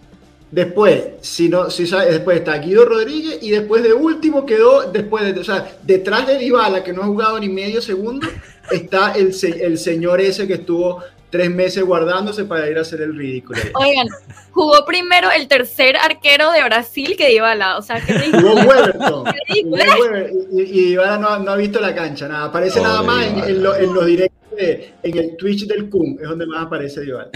[0.49, 5.33] Después, si no, si sabe, después está Guido Rodríguez y después de último quedó, después
[5.33, 8.27] de, o sea, detrás de Dybala, que no ha jugado ni medio segundo,
[8.71, 13.17] está el, el señor ese que estuvo tres meses guardándose para ir a hacer el
[13.17, 13.59] ridículo.
[13.73, 14.07] Oigan,
[14.51, 19.33] jugó primero el tercer arquero de Brasil que Dybala, o sea, que Jugó Weberton.
[19.47, 23.63] y, y Dybala no, no, ha visto la cancha, nada, aparece nada más en, en,
[23.63, 27.31] los directos, en el Twitch del CUM, es donde más aparece Dybala.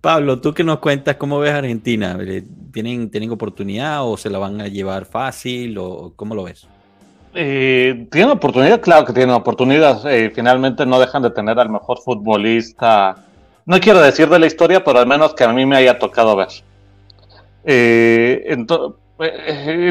[0.00, 1.16] Pablo, ¿tú qué nos cuentas?
[1.16, 2.18] ¿Cómo ves a Argentina?
[2.72, 6.66] ¿Tienen, ¿Tienen oportunidad o se la van a llevar fácil o cómo lo ves?
[7.34, 8.80] Eh, ¿Tienen oportunidad?
[8.80, 10.10] Claro que tienen oportunidad.
[10.10, 13.16] Eh, finalmente no dejan de tener al mejor futbolista,
[13.66, 16.34] no quiero decir de la historia, pero al menos que a mí me haya tocado
[16.34, 16.48] ver.
[17.64, 18.56] Eh,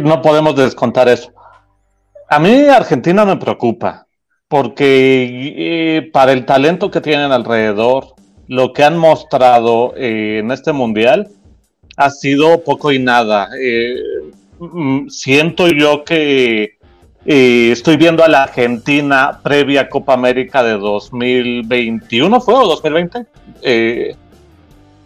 [0.03, 1.31] no podemos descontar eso.
[2.29, 4.05] A mí Argentina me preocupa,
[4.47, 8.15] porque para el talento que tienen alrededor,
[8.49, 11.29] lo que han mostrado eh, en este mundial
[11.95, 13.47] ha sido poco y nada.
[13.61, 13.95] Eh,
[14.59, 16.78] mm, siento yo que
[17.31, 23.25] eh, estoy viendo a la Argentina previa Copa América de 2021, ¿fue o 2020?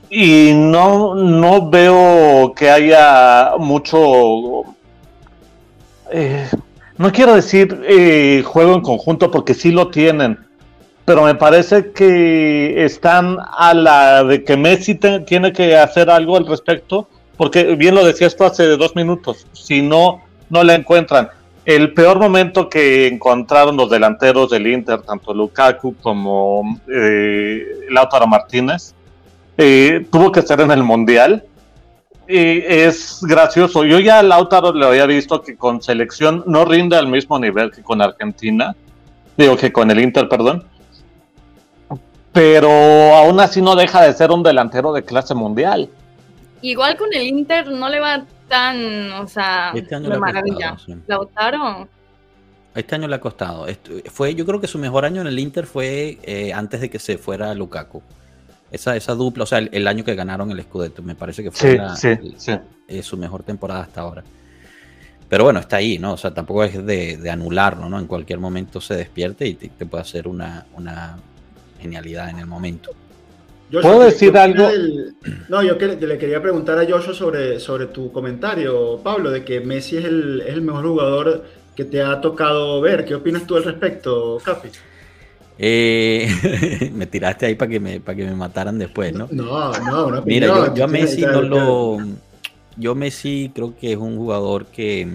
[0.10, 4.64] y no, no veo que haya mucho...
[6.98, 10.40] no quiero decir juego en conjunto porque sí lo tienen,
[11.04, 16.48] pero me parece que están a la de que Messi tiene que hacer algo al
[16.48, 21.28] respecto, porque bien lo decías tú hace dos minutos, si no, no la encuentran.
[21.65, 28.93] El peor momento que encontraron los delanteros del Inter, tanto Lukaku como eh, Lautaro Martínez,
[29.58, 31.43] eh, tuvo que ser en el Mundial.
[32.28, 33.84] Es gracioso.
[33.86, 37.71] Yo ya a Lautaro le había visto que con selección no rinde al mismo nivel
[37.71, 38.76] que con Argentina.
[39.38, 40.65] Digo que con el Inter, perdón
[42.34, 42.69] pero
[43.13, 45.88] aún así no deja de ser un delantero de clase mundial.
[46.62, 50.78] Igual con el Inter no le va tan, o sea, este de maravilla.
[51.08, 51.88] Lautaro.
[52.76, 53.66] Este año le ha costado.
[54.12, 57.00] Fue, yo creo que su mejor año en el Inter fue eh, antes de que
[57.00, 58.04] se fuera Lukaku.
[58.72, 61.80] Esa, esa dupla, o sea, el, año que ganaron el Scudetto, me parece que fue
[62.88, 64.24] eh, su mejor temporada hasta ahora.
[65.30, 66.13] Pero bueno, está ahí, ¿no?
[66.13, 67.98] O sea, tampoco es de, anularlo, ¿no?
[67.98, 71.18] En cualquier momento se despierte y te, te puede hacer una, una,
[71.80, 72.92] genialidad en el momento.
[73.82, 74.68] ¿Puedo decir algo?
[75.50, 79.98] no, yo le quería preguntar a Joshua sobre, sobre tu comentario, Pablo, de que Messi
[79.98, 81.44] es el, mejor jugador
[81.76, 83.04] que te ha tocado ver.
[83.04, 84.70] ¿Qué opinas tú al respecto, Capi?
[85.58, 89.28] Eh, me tiraste ahí para que me, para que me mataran después, ¿no?
[89.32, 90.22] No, no, no.
[90.24, 91.98] Mira, yo, yo a Messi no lo.
[92.76, 95.08] Yo Messi creo que es un jugador que.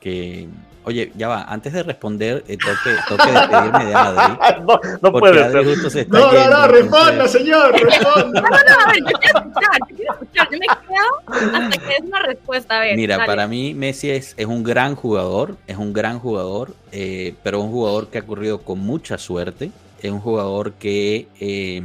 [0.00, 0.48] que
[0.84, 4.38] Oye, ya va, antes de responder, eh, toque, toque despedirme de Adri.
[4.66, 5.64] no, no puede ser.
[5.64, 8.40] Justo se está no, no, no, responda, señor, responda.
[8.42, 10.48] No, no, no, a ver, yo quiero escuchar, yo quiero escuchar.
[10.50, 12.78] Yo me quedo hasta que es una respuesta.
[12.78, 16.74] A ver, Mira, para mí Messi es, es, un gran jugador, es un gran jugador,
[16.90, 19.70] eh, pero un jugador que ha corrido con mucha suerte.
[20.02, 21.80] Es un jugador que eh,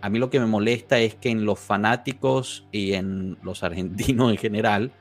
[0.00, 4.30] a mí lo que me molesta es que en los fanáticos y en los argentinos
[4.30, 4.92] en general,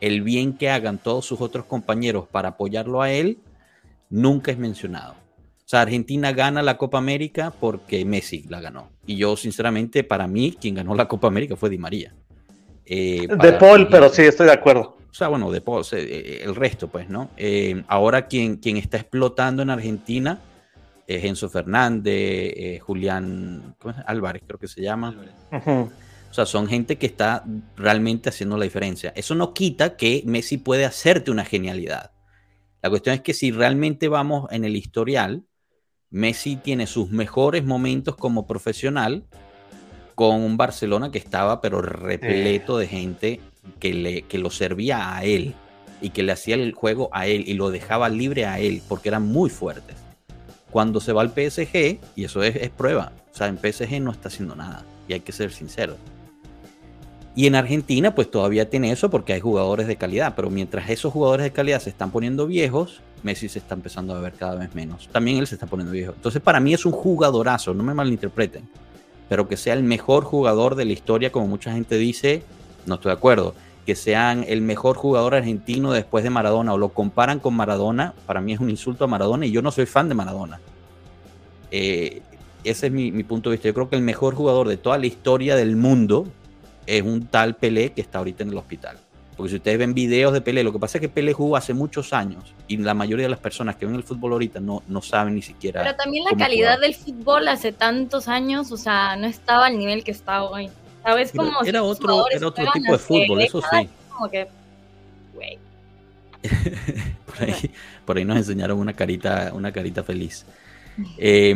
[0.00, 3.38] el bien que hagan todos sus otros compañeros para apoyarlo a él,
[4.10, 5.12] nunca es mencionado.
[5.12, 8.90] O sea, Argentina gana la Copa América porque Messi la ganó.
[9.06, 12.14] Y yo, sinceramente, para mí, quien ganó la Copa América fue Di María.
[12.86, 14.96] Eh, de Paul, pero sí, estoy de acuerdo.
[15.10, 17.28] O sea, bueno, de Paul, eh, el resto, pues, ¿no?
[17.36, 20.40] Eh, ahora quien, quien está explotando en Argentina
[21.06, 23.74] es Enzo Fernández, Julián
[24.06, 25.14] Álvarez, creo que se llama.
[25.50, 25.90] O
[26.44, 27.44] sea, son gente que está
[27.76, 29.12] realmente haciendo la diferencia.
[29.16, 32.12] Eso no quita que Messi puede hacerte una genialidad.
[32.82, 35.44] La cuestión es que si realmente vamos en el historial,
[36.10, 39.24] Messi tiene sus mejores momentos como profesional
[40.14, 43.40] con un Barcelona que estaba pero repleto de gente
[43.78, 45.54] que, le, que lo servía a él
[46.00, 49.08] y que le hacía el juego a él y lo dejaba libre a él porque
[49.08, 49.96] eran muy fuertes.
[50.70, 54.10] Cuando se va al PSG, y eso es, es prueba, o sea, en PSG no
[54.10, 55.96] está haciendo nada y hay que ser sincero.
[57.38, 61.12] Y en Argentina, pues todavía tiene eso porque hay jugadores de calidad, pero mientras esos
[61.12, 64.74] jugadores de calidad se están poniendo viejos, Messi se está empezando a ver cada vez
[64.74, 65.08] menos.
[65.12, 66.14] También él se está poniendo viejo.
[66.16, 68.68] Entonces, para mí es un jugadorazo, no me malinterpreten,
[69.28, 72.42] pero que sea el mejor jugador de la historia, como mucha gente dice,
[72.86, 73.54] no estoy de acuerdo.
[73.86, 78.40] Que sean el mejor jugador argentino después de Maradona o lo comparan con Maradona, para
[78.40, 80.58] mí es un insulto a Maradona y yo no soy fan de Maradona.
[81.70, 82.20] Eh,
[82.64, 83.68] ese es mi, mi punto de vista.
[83.68, 86.26] Yo creo que el mejor jugador de toda la historia del mundo,
[86.88, 88.96] es un tal Pelé que está ahorita en el hospital.
[89.36, 91.74] Porque si ustedes ven videos de Pelé, lo que pasa es que Pelé jugó hace
[91.74, 95.02] muchos años y la mayoría de las personas que ven el fútbol ahorita no, no
[95.02, 95.82] saben ni siquiera.
[95.82, 100.02] Pero también la calidad del fútbol hace tantos años, o sea, no estaba al nivel
[100.02, 100.70] que está hoy.
[101.04, 101.30] ¿Sabes?
[101.30, 103.88] Pero Como era si otro, era otro tipo de fútbol, eso sí.
[104.10, 104.48] Como que,
[105.34, 105.58] güey.
[107.26, 107.70] por, ahí,
[108.04, 110.46] por ahí nos enseñaron una carita, una carita feliz.
[111.16, 111.54] Eh,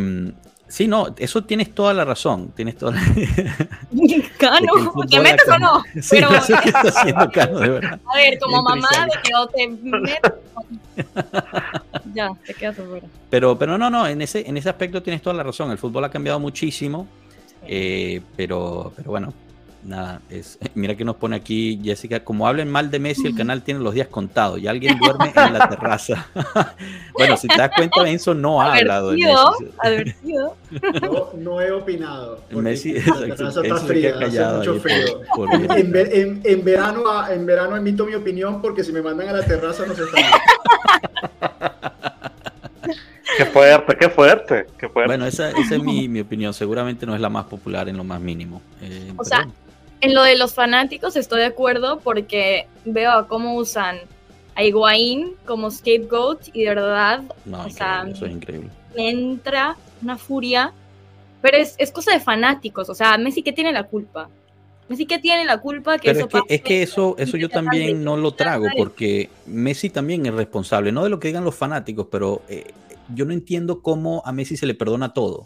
[0.72, 2.52] sí, no, eso tienes toda la razón.
[2.56, 3.00] Tienes toda la...
[4.38, 4.72] Cano,
[5.08, 5.82] ¿te metes o no?
[6.00, 8.00] Sí, Pero, no sé qué está haciendo Cano, de verdad.
[8.06, 10.32] a ver, como mamá de que o te metes.
[12.14, 13.06] ya, te quedas afuera.
[13.30, 15.70] Pero, pero no, no, en ese, en ese aspecto tienes toda la razón.
[15.70, 17.06] El fútbol ha cambiado muchísimo.
[17.66, 19.32] eh, pero, pero bueno,
[19.84, 20.20] nada.
[20.30, 22.20] Es, mira que nos pone aquí Jessica.
[22.24, 25.52] Como hablen mal de Messi, el canal tiene los días contados y alguien duerme en
[25.54, 26.26] la terraza.
[27.14, 29.72] bueno, si te das cuenta, Enzo no ha hablado de Messi.
[29.78, 30.56] advertido.
[31.02, 32.40] No, no he opinado.
[32.50, 34.82] Messi, la terraza está fría, hace callado mucho
[35.36, 39.44] por- por En, verano, en verano emito mi opinión porque si me mandan a la
[39.44, 40.16] terraza no se está.
[43.36, 45.06] Qué fuerte, qué fuerte, qué fuerte.
[45.08, 46.52] Bueno, esa, esa es mi, mi opinión.
[46.52, 48.60] Seguramente no es la más popular en lo más mínimo.
[48.82, 49.48] Eh, O sea.
[50.02, 53.98] En lo de los fanáticos estoy de acuerdo porque veo a cómo usan
[54.56, 58.68] a Higuaín como scapegoat y de verdad no, o sea, eso es increíble.
[58.96, 60.72] me entra una furia.
[61.40, 64.28] Pero es, es cosa de fanáticos, o sea, Messi que tiene la culpa.
[64.88, 66.54] Messi que tiene la culpa que Pero eso es que, pase?
[66.54, 71.04] es que eso, eso yo también no lo trago, porque Messi también es responsable, no
[71.04, 72.72] de lo que digan los fanáticos, pero eh,
[73.14, 75.38] yo no entiendo cómo a Messi se le perdona todo.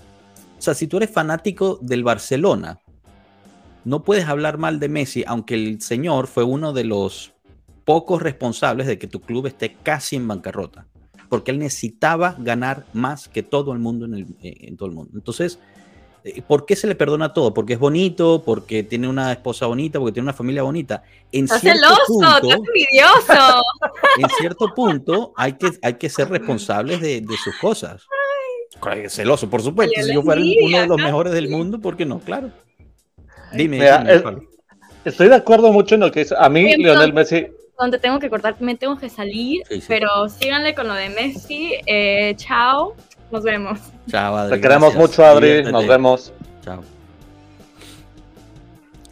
[0.58, 2.80] O sea, si tú eres fanático del Barcelona,
[3.86, 7.32] no puedes hablar mal de Messi, aunque el señor fue uno de los
[7.84, 10.86] pocos responsables de que tu club esté casi en bancarrota,
[11.28, 15.12] porque él necesitaba ganar más que todo el mundo en, el- en todo el mundo.
[15.14, 15.60] Entonces,
[16.24, 17.54] eh, ¿por qué se le perdona todo?
[17.54, 21.04] Porque es bonito, porque tiene una esposa bonita, porque tiene una familia bonita.
[21.30, 23.62] En Estás cierto celoso, punto, estás envidioso.
[24.18, 28.02] en cierto punto hay que, hay que ser responsables de, de sus cosas.
[28.82, 30.02] Ay, Celoso, por supuesto.
[30.02, 32.18] Si yo fuera uno de los mejores del mundo, ¿por qué no?
[32.18, 32.50] Claro.
[33.52, 34.46] Dime, Mira, dime.
[35.04, 36.34] Estoy de acuerdo mucho en lo que dice.
[36.38, 39.80] A mí, Bien, Lionel entonces- Messi, Donde tengo que cortar, me tengo que salir, Sí,
[39.80, 39.86] sí.
[39.86, 41.74] pero síganle con lo de Messi.
[41.86, 42.94] Eh, chao,
[43.30, 43.78] nos vemos.
[44.10, 44.56] Chao, Adri.
[44.56, 45.10] te queremos gracias.
[45.10, 45.46] mucho, Adri.
[45.48, 45.72] Diviértete.
[45.72, 46.32] Nos vemos.
[46.64, 46.82] Chao.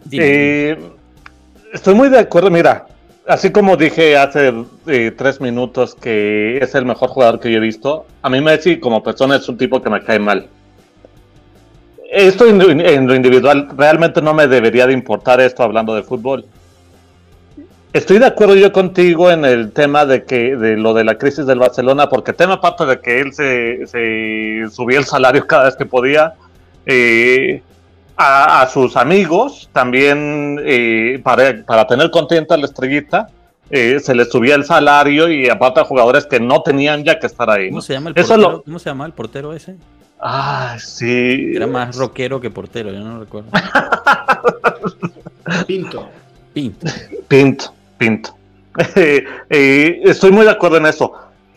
[0.05, 0.25] Dime.
[0.27, 0.79] Eh,
[1.73, 2.51] estoy muy de acuerdo.
[2.51, 2.87] Mira,
[3.27, 4.53] así como dije hace
[4.87, 8.79] eh, tres minutos que es el mejor jugador que yo he visto, a mí Messi
[8.81, 10.49] como persona es un tipo que me cae mal.
[12.15, 16.03] Esto en, lo- en lo individual realmente no me debería de importar esto hablando de
[16.03, 16.45] fútbol.
[17.93, 21.47] Estoy de acuerdo yo contigo en el tema de que de lo de la crisis
[21.47, 25.77] del Barcelona, porque tema aparte de que él se, se subía el salario cada vez
[25.77, 26.35] que podía,
[26.87, 27.63] eh,
[28.17, 33.29] a, a sus amigos también eh, para, para tener contenta a la estrellita,
[33.71, 37.27] eh, se les subía el salario y aparte a jugadores que no tenían ya que
[37.27, 37.69] estar ahí.
[37.69, 37.83] ¿Cómo ¿no?
[37.83, 38.51] se llama el Eso portero?
[38.53, 39.77] lo- ¿Cómo se llama el portero ese?
[40.21, 41.53] Ah, sí.
[41.55, 43.51] Era más rockero que portero, yo no recuerdo.
[45.67, 46.09] Pinto.
[46.53, 46.87] Pinto.
[47.29, 48.37] Pinto, pinto.
[49.51, 51.13] Eh, estoy muy de acuerdo en eso.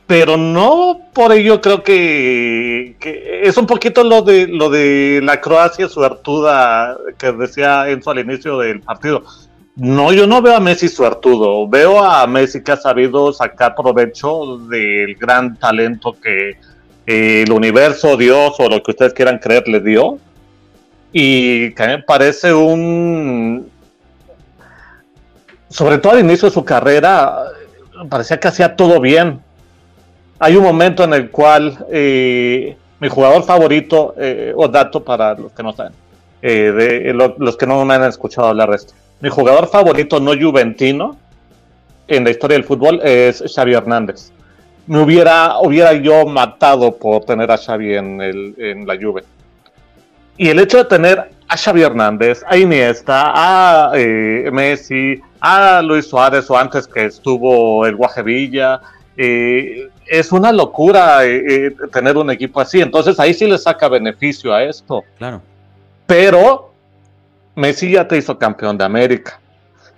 [0.05, 5.41] Pero no por ello creo que, que es un poquito lo de lo de la
[5.41, 9.23] Croacia suertuda que decía Enzo al inicio del partido.
[9.75, 14.57] No, yo no veo a Messi suertudo, veo a Messi que ha sabido sacar provecho
[14.69, 16.57] del gran talento que eh,
[17.07, 20.19] el universo, Dios o lo que ustedes quieran creer le dio.
[21.11, 23.67] Y que me parece un,
[25.69, 27.45] sobre todo al inicio de su carrera,
[28.09, 29.39] parecía que hacía todo bien.
[30.39, 35.51] Hay un momento en el cual eh, mi jugador favorito, eh, o dato para los
[35.53, 35.93] que no saben,
[36.41, 40.33] eh, lo- los que no me han escuchado hablar de esto, mi jugador favorito no
[40.39, 41.17] juventino
[42.07, 44.31] en la historia del fútbol es Xavi Hernández.
[44.87, 49.23] Me hubiera, hubiera yo matado por tener a Xavi en, el, en la Juve.
[50.37, 56.07] Y el hecho de tener a Xavi Hernández, a Iniesta, a eh, Messi, a Luis
[56.07, 58.81] Suárez o antes que estuvo el Guaje Villa,
[59.17, 62.81] eh, es una locura eh, eh, tener un equipo así.
[62.81, 65.03] Entonces ahí sí le saca beneficio a esto.
[65.17, 65.41] Claro.
[66.05, 66.71] Pero
[67.55, 69.39] Messi ya te hizo campeón de América.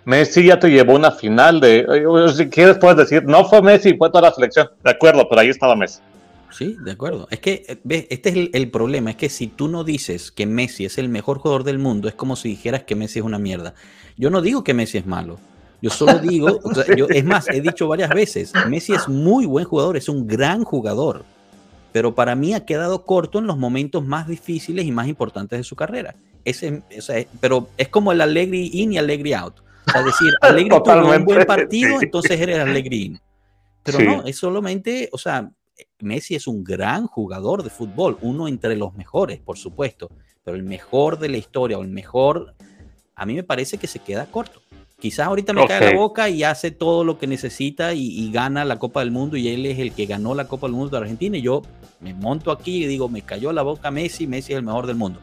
[0.05, 1.79] Messi ya te llevó una final de...
[1.79, 4.69] eh, Si quieres puedes decir, no fue Messi, fue toda la selección.
[4.83, 5.99] De acuerdo, pero ahí estaba Messi.
[6.51, 7.27] Sí, de acuerdo.
[7.29, 10.31] Es que, eh, ves, este es el, el problema, es que si tú no dices
[10.31, 13.25] que Messi es el mejor jugador del mundo, es como si dijeras que Messi es
[13.25, 13.75] una mierda.
[14.17, 15.39] Yo no digo que Messi es malo.
[15.81, 19.45] Yo solo digo, o sea, yo, es más, he dicho varias veces, Messi es muy
[19.45, 21.23] buen jugador, es un gran jugador,
[21.91, 25.63] pero para mí ha quedado corto en los momentos más difíciles y más importantes de
[25.63, 26.15] su carrera.
[26.45, 29.55] Ese, o sea, pero es como el Allegri in y Allegri out.
[29.95, 32.05] Es decir, Allegri tuvo un buen partido, sí.
[32.05, 33.19] entonces eres Allegri in.
[33.83, 34.05] Pero Sí.
[34.05, 35.51] no, es solamente, o sea,
[35.99, 40.09] Messi es un gran jugador de fútbol, uno entre los mejores, por supuesto,
[40.43, 42.55] pero el mejor de la historia o el mejor
[43.19, 44.61] a mí me parece que se queda corto.
[44.97, 48.79] Quizás ahorita me cae la boca y hace todo lo que necesita y, gana la
[48.79, 51.37] Copa del Mundo y él es el que ganó la Copa del Mundo de Argentina
[51.37, 51.61] y yo
[52.01, 54.97] me monto aquí y digo, me cayó la boca Messi, Messi es el mejor del
[54.97, 55.19] mundo.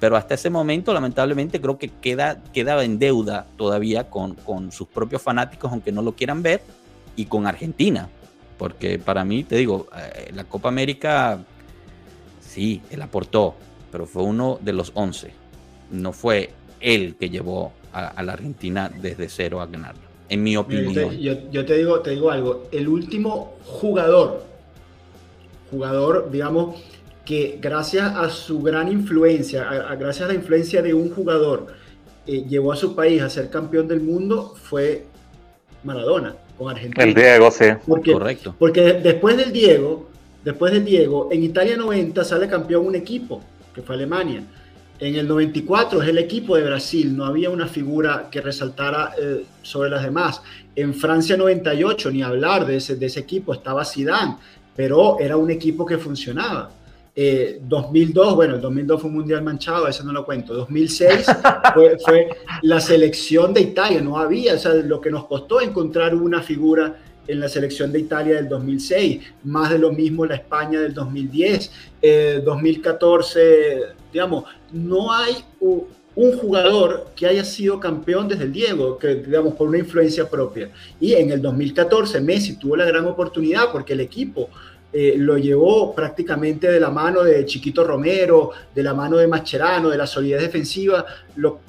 [0.00, 4.86] Pero hasta ese momento, lamentablemente, creo que queda, queda en deuda todavía con, con sus
[4.86, 6.62] propios fanáticos, aunque no lo quieran ver,
[7.16, 8.08] y con Argentina.
[8.58, 11.44] Porque para mí, te digo, eh, la Copa América,
[12.40, 13.54] sí, él aportó,
[13.90, 15.32] pero fue uno de los 11.
[15.90, 21.16] No fue él que llevó a, la Argentina desde cero a ganarlo, en mi opinión.
[21.18, 24.44] Yo, te, digo, te digo algo, el último jugador,
[25.70, 26.76] jugador, digamos,
[27.28, 29.62] que gracias a su gran influencia,
[30.00, 31.66] gracias a la influencia de un jugador,
[32.26, 35.04] eh, llevó a su país a ser campeón del mundo, fue
[35.84, 37.04] Maradona con Argentina.
[37.04, 37.66] El Diego, sí.
[37.86, 38.54] Correcto.
[38.58, 40.08] Porque después del Diego,
[40.42, 43.42] después del Diego, en Italia 90 sale campeón un equipo,
[43.74, 44.42] que fue Alemania.
[44.98, 49.44] En el 94 es el equipo de Brasil, no había una figura que resaltara eh,
[49.60, 50.40] sobre las demás.
[50.74, 54.36] En Francia 98, ni hablar de ese, de ese equipo, estaba Zidane,
[54.74, 56.77] pero era un equipo que funcionaba.
[57.62, 60.54] 2002, eh, bueno, el 2002 fue un mundial manchado, eso no lo cuento.
[60.54, 61.26] 2006
[61.74, 62.28] fue, fue,
[62.62, 66.96] la selección de Italia, no había, o sea, lo que nos costó encontrar una figura
[67.28, 71.70] en la selección de Italia del 2006, más de lo mismo la España del 2010,
[72.44, 75.86] 2014, eh, digamos, no hay un,
[76.40, 80.68] jugador que haya sido campeón desde el Diego, que digamos por una influencia propia.
[80.98, 84.50] Y en el 2014 Messi tuvo la gran oportunidad porque el equipo
[84.90, 89.90] eh, lo llevó prácticamente de la mano de Chiquito Romero, de la mano de Mascherano,
[89.90, 91.04] de la solidez defensiva,
[91.36, 91.60] lo,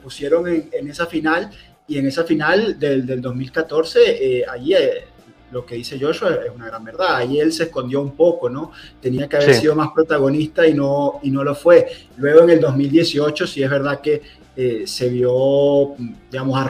[0.00, 1.50] pusieron en, esa final
[1.88, 5.06] y en esa final del, 2014, eh, allí eh,
[5.50, 8.70] lo que dice Joshua es una gran verdad, ahí él se escondió un poco, ¿no?
[9.00, 11.86] Tenía que haber sido más protagonista y no, y no lo fue.
[12.16, 14.22] Luego en el 2018 sí es verdad que
[14.54, 15.94] se vio,
[16.30, 16.60] digamos,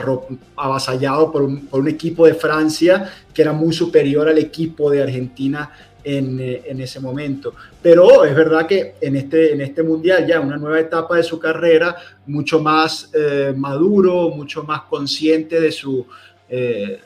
[0.55, 5.03] avasallado por un, por un, equipo de Francia que era muy superior al equipo de
[5.03, 5.69] Argentina
[6.03, 7.53] en, eh, en, ese momento.
[7.81, 11.39] Pero es verdad que en este, en este mundial ya una nueva etapa de su
[11.39, 16.05] carrera, mucho más eh, maduro, mucho más consciente de su,
[16.49, 16.99] eh,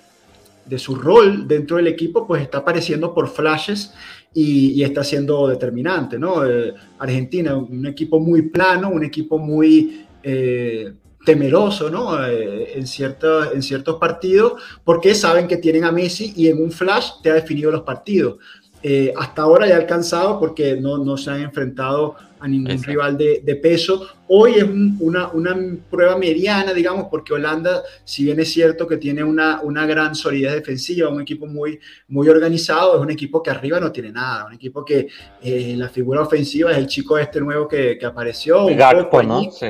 [0.66, 3.94] de su rol dentro del equipo, pues está apareciendo por flashes
[4.34, 6.20] y está siendo determinante.
[6.20, 6.44] ¿no?
[7.00, 10.06] Argentina, un equipo muy plano, un equipo muy
[11.26, 12.26] temeroso ¿no?
[12.26, 14.54] en, en ciertos partidos
[14.84, 18.38] porque saben que tienen a Messi y en un flash te ha definido los partidos.
[18.84, 23.18] Eh, hasta ahora ya ha alcanzado porque no, no se han enfrentado a ningún rival
[23.18, 24.08] de, de, peso.
[24.28, 24.66] Hoy es
[25.00, 25.56] una, una,
[25.90, 30.54] prueba mediana, digamos, porque Holanda, si bien es cierto que tiene una, una gran solidez
[30.54, 34.54] defensiva, un equipo muy, muy organizado, es un equipo que arriba no tiene nada, un
[34.54, 35.08] equipo que
[35.42, 38.66] eh, la figura ofensiva es el chico este nuevo que, que apareció.
[38.68, 39.52] Gakpo, ¿no?
[39.52, 39.68] Sí.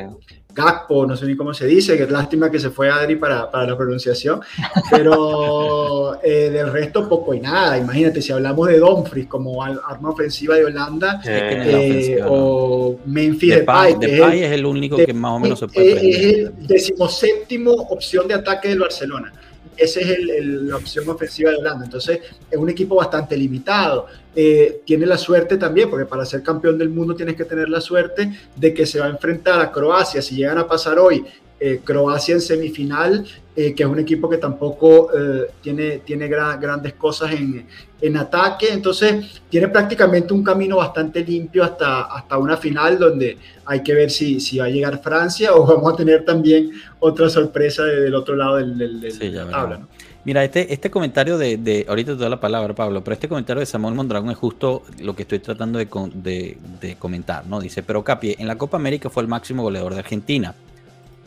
[0.58, 3.52] Gakpo, no sé ni cómo se dice, que es lástima que se fue Adri para,
[3.52, 4.42] para la pronunciación,
[4.90, 7.78] pero eh, del resto poco y nada.
[7.78, 14.44] Imagínate, si hablamos de Dumfries como arma ofensiva de Holanda eh, o Memphis Depay, Depay,
[14.44, 18.70] es, el, único que más o menos se puede Es el decimoséptimo opción de ataque
[18.70, 19.32] del Barcelona
[19.78, 21.86] esa es la opción ofensiva de Holanda.
[21.86, 22.20] Entonces,
[22.50, 24.08] es un equipo bastante limitado.
[24.36, 27.82] Eh, tiene la suerte también, porque para ser campeón del mundo tienes que tener la
[27.82, 30.22] suerte de que se va a enfrentar a Croacia.
[30.22, 31.26] Si llegan a pasar hoy
[31.60, 36.94] eh, Croacia en semifinal, eh, que es un equipo que tampoco eh, tiene, tiene grandes
[36.94, 37.66] cosas en,
[38.00, 43.82] en, ataque, entonces tiene prácticamente un camino bastante limpio hasta, hasta una final donde hay
[43.82, 47.84] que ver si, si va a llegar Francia o vamos a tener también otra sorpresa
[47.84, 49.88] del otro lado del, de la tabla.
[50.24, 53.62] Mira, este, este comentario de, de, ahorita te doy la palabra, Pablo, pero este comentario
[53.62, 57.60] de Samuel Mondragón es justo lo que estoy tratando de, de, de comentar, ¿no?
[57.60, 60.54] Dice, pero Capi, en la Copa América fue el máximo goleador de Argentina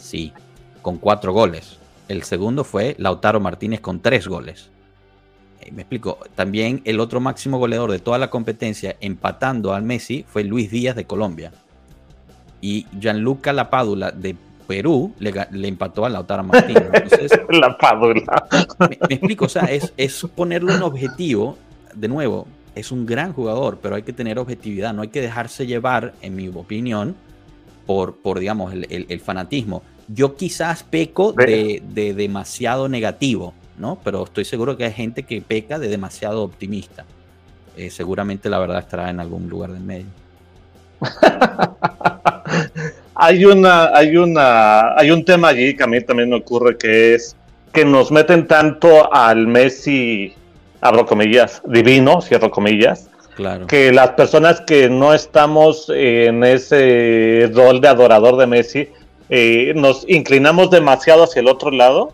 [0.01, 0.32] Sí,
[0.82, 1.78] con cuatro goles.
[2.09, 4.70] El segundo fue Lautaro Martínez con tres goles.
[5.61, 6.18] Eh, me explico.
[6.34, 10.96] También el otro máximo goleador de toda la competencia, empatando al Messi, fue Luis Díaz
[10.96, 11.53] de Colombia.
[12.61, 14.36] Y Gianluca Lapadula de
[14.66, 15.32] Perú le,
[15.68, 16.90] empató a Lautaro Martínez.
[17.51, 18.46] Lapadula.
[18.80, 21.57] Me, me, explico, o sea, es, es ponerle un objetivo.
[21.94, 24.92] De nuevo, es un gran jugador, pero hay que tener objetividad.
[24.94, 27.16] No hay que dejarse llevar, en mi opinión,
[27.86, 29.82] por, por digamos, el, fanatismo.
[30.12, 33.98] Yo quizás peco de, demasiado negativo, ¿no?
[34.02, 37.04] Pero estoy seguro que hay gente que peca de demasiado optimista.
[37.76, 40.06] Eh, seguramente la verdad estará en algún lugar del medio.
[43.14, 47.14] hay una, hay una, hay un tema allí que a mí también me ocurre que
[47.14, 47.36] es
[47.72, 50.34] que nos meten tanto al Messi,
[50.80, 53.08] abro comillas, divino, cierro comillas,
[53.68, 58.88] que las personas que no estamos en ese rol de adorador de Messi,
[59.31, 62.12] eh, nos inclinamos demasiado hacia el otro lado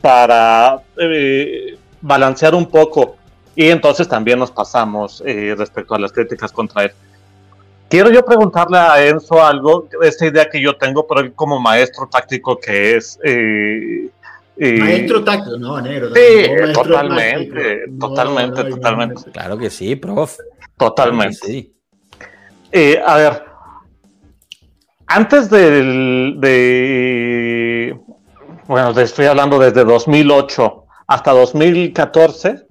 [0.00, 3.16] para eh, balancear un poco
[3.56, 6.92] y entonces también nos pasamos eh, respecto a las críticas contra él.
[7.88, 12.08] Quiero yo preguntarle a Enzo algo, esta idea que yo tengo, pero él como maestro
[12.08, 13.18] táctico que es...
[13.22, 14.10] Eh,
[14.56, 16.10] eh, maestro táctico, no, negro.
[16.14, 19.30] Sí, totalmente, totalmente, totalmente.
[19.32, 20.38] Claro que sí, prof.
[20.76, 21.36] Totalmente.
[21.36, 21.74] sí.
[22.72, 23.44] Eh, a ver,
[25.06, 27.98] antes del, de,
[28.66, 32.66] bueno, estoy hablando desde 2008 hasta 2014,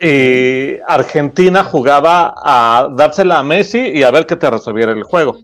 [0.00, 5.38] eh, Argentina jugaba a dársela a Messi y a ver que te resolviera el juego.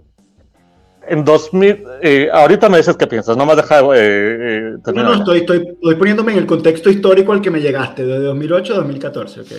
[1.09, 5.39] En 2000, eh, ahorita me dices qué piensas, no más deja eh, No, no, estoy,
[5.39, 9.53] estoy, poniéndome en el contexto histórico al que me llegaste, de 2008 a 2014, ok.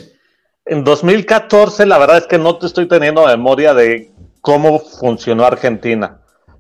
[0.66, 4.12] En 2014, la verdad es que no te estoy teniendo memoria de
[4.42, 6.18] cómo funcionó Argentina.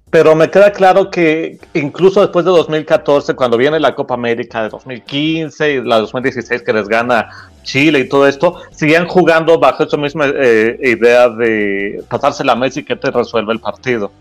[0.10, 4.70] Pero me queda claro que incluso después de 2014, cuando viene la Copa América de
[4.70, 7.30] 2015 y la 2016 que les gana
[7.64, 12.84] Chile y todo esto, siguen jugando bajo esa misma eh, idea de pasarse la Messi
[12.84, 14.12] que te resuelve el partido.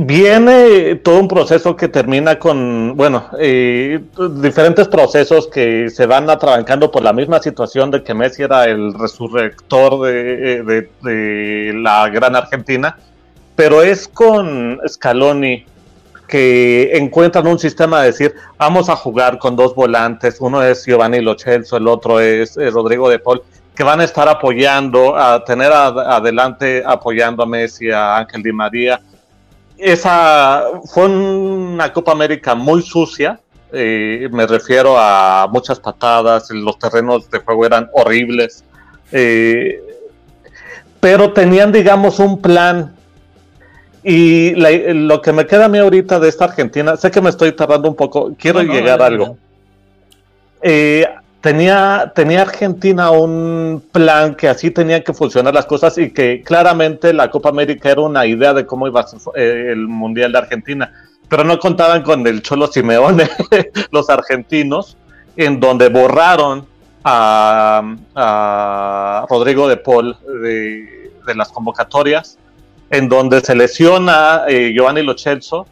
[0.00, 4.00] Viene todo un proceso que termina con, bueno, eh,
[4.40, 8.94] diferentes procesos que se van atrabancando por la misma situación de que Messi era el
[8.94, 12.96] resurrector de, de la gran Argentina
[13.58, 15.66] pero es con Scaloni
[16.28, 21.20] que encuentran un sistema de decir, vamos a jugar con dos volantes, uno es Giovanni
[21.20, 23.42] Lochelso, el otro es eh, Rodrigo de Paul,
[23.74, 29.00] que van a estar apoyando, a tener adelante apoyando a Messi, a Ángel Di María.
[29.78, 33.40] Esa fue una Copa América muy sucia,
[33.72, 38.64] eh, me refiero a muchas patadas, los terrenos de juego eran horribles,
[39.12, 39.80] eh,
[41.00, 42.94] pero tenían, digamos, un plan
[44.02, 47.52] y lo que me queda a mí ahorita de esta Argentina, sé que me estoy
[47.52, 49.36] tardando un poco, quiero llegar a algo.
[50.62, 51.06] Eh,
[51.40, 57.12] tenía, tenía Argentina un plan que así tenían que funcionar las cosas y que claramente
[57.12, 60.38] la Copa América era una idea de cómo iba a ser eh, el Mundial de
[60.38, 60.92] Argentina,
[61.28, 63.28] pero no contaban con el Cholo Simeone,
[63.90, 64.96] los argentinos,
[65.36, 66.66] en donde borraron
[67.04, 67.94] a,
[69.30, 72.38] Rodrigo de Paul de, las convocatorias
[72.90, 75.66] en donde se lesiona eh, Giovanni Lochelso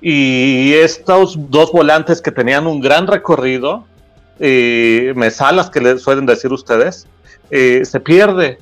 [0.00, 3.84] y estos dos volantes que tenían un gran recorrido,
[4.40, 7.06] eh, mesalas que le suelen decir ustedes,
[7.50, 8.58] eh, se pierde.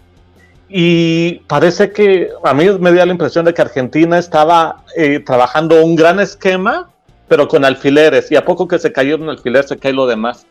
[0.69, 5.85] Y parece que a mí me dio la impresión de que Argentina estaba eh, trabajando
[5.85, 6.91] un gran esquema,
[7.29, 10.47] pero con alfileres, y a poco que se cayó un alfiler se cae lo demás.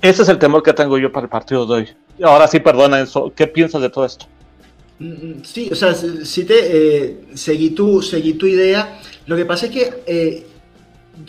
[0.00, 1.88] Ese es el temor que tengo yo para el partido de hoy.
[2.22, 3.32] Ahora sí, perdona, eso.
[3.34, 4.26] ¿Qué piensas de todo esto?
[4.98, 9.00] Mm, sí, o sea, sí te eh, seguí, tu, seguí tu idea.
[9.26, 10.46] Lo que pasa es que, eh,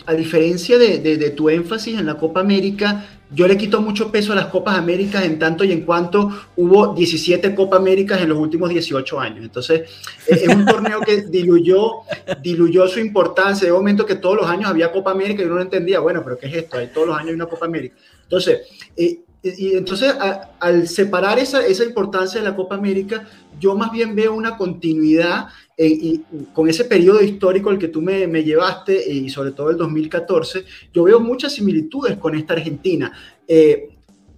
[0.06, 4.36] a diferencia de, tu énfasis en la Copa América, yo le quito mucho peso a
[4.36, 8.70] las Copas Américas en tanto y en cuanto hubo 17 Copa Américas en los últimos
[8.70, 9.44] 18 años.
[9.44, 9.80] Entonces,
[10.26, 12.02] eh, es un torneo que diluyó,
[12.40, 13.66] diluyó su importancia.
[13.66, 16.38] De momento que todos los años había Copa América y uno no entendía, bueno, pero
[16.38, 16.78] ¿qué es esto?
[16.78, 17.96] Hay todos los años hay una Copa América.
[18.22, 18.60] Entonces,
[18.96, 20.14] y entonces
[20.58, 23.28] al separar esa, esa importancia de la Copa América,
[23.60, 26.20] yo más bien veo una continuidad eh, y,
[26.52, 29.76] con ese periodo histórico al que tú me, me, llevaste eh, y sobre todo el
[29.76, 33.12] 2014, yo veo muchas similitudes con esta Argentina.
[33.46, 33.88] Eh,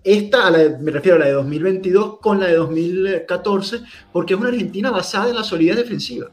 [0.03, 3.81] esta, me refiero a la de 2022 con la de 2014,
[4.13, 6.31] porque es una Argentina basada en la solidez defensiva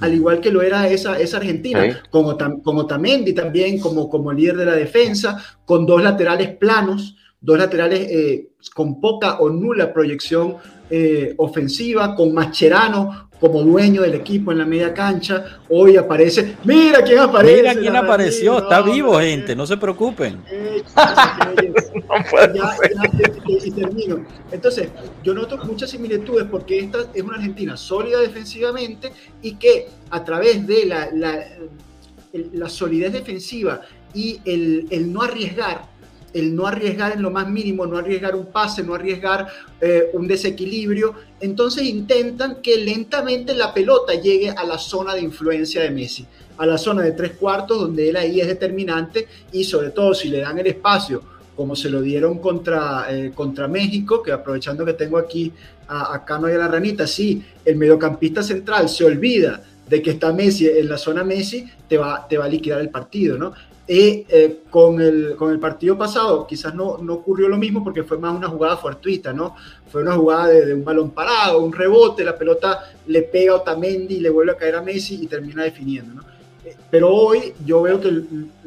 [0.00, 4.56] al igual que lo era esa, esa Argentina, como, como Tamendi también, como, como líder
[4.56, 10.56] de la defensa, con dos laterales planos, dos laterales eh, con poca o nula proyección
[10.90, 15.60] eh, ofensiva, con Mascherano como dueño del equipo en la media cancha.
[15.70, 17.56] Hoy aparece, mira quién aparece.
[17.56, 20.42] Mira quién apareció, está vivo, gente, no se preocupen.
[23.64, 24.24] y termino.
[24.52, 24.88] Entonces,
[25.24, 29.10] yo noto muchas similitudes porque esta es una Argentina sólida defensivamente
[29.40, 31.46] y que a través de la, la,
[32.32, 33.80] la solidez defensiva
[34.12, 35.88] y el, el no arriesgar,
[36.32, 39.46] el no arriesgar en lo más mínimo, no arriesgar un pase, no arriesgar
[39.80, 41.14] eh, un desequilibrio.
[41.40, 46.26] Entonces intentan que lentamente la pelota llegue a la zona de influencia de Messi,
[46.58, 50.28] a la zona de tres cuartos donde él ahí es determinante y sobre todo si
[50.28, 51.22] le dan el espacio
[51.56, 55.52] como se lo dieron contra, eh, contra México, que aprovechando que tengo aquí
[55.88, 60.12] a, a Cano y a la Ranita, sí, el mediocampista central se olvida de que
[60.12, 63.52] está Messi en la zona Messi, te va, te va a liquidar el partido, ¿no?
[63.90, 68.04] Y eh, con, el, con el partido pasado quizás no, no ocurrió lo mismo porque
[68.04, 69.56] fue más una jugada fortuita, ¿no?
[69.90, 74.14] Fue una jugada de, un balón parado, un rebote, la pelota le pega a Otamendi
[74.14, 76.22] y le vuelve a caer a Messi y termina definiendo, ¿no?
[76.64, 78.22] Eh, pero hoy yo veo que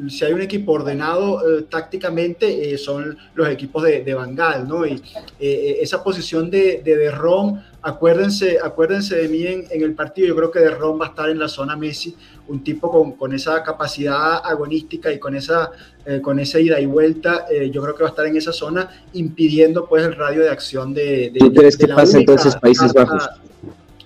[0.09, 4.85] si hay un equipo ordenado eh, tácticamente son los equipos de, de Bangal, ¿no?
[4.85, 5.01] Y
[5.39, 10.51] esa posición de, de, de Ron acuérdense, acuérdense de mí en, el partido, yo creo
[10.51, 12.15] que de Ron va a estar en la zona Messi,
[12.47, 15.71] un tipo con, con esa capacidad agonística y con esa,
[16.05, 18.51] eh, con esa ida y vuelta, eh, yo creo que va a estar en esa
[18.51, 21.31] zona impidiendo pues el radio de acción de...
[21.31, 23.29] de ¿Tú crees que pasa entonces Países Bajos?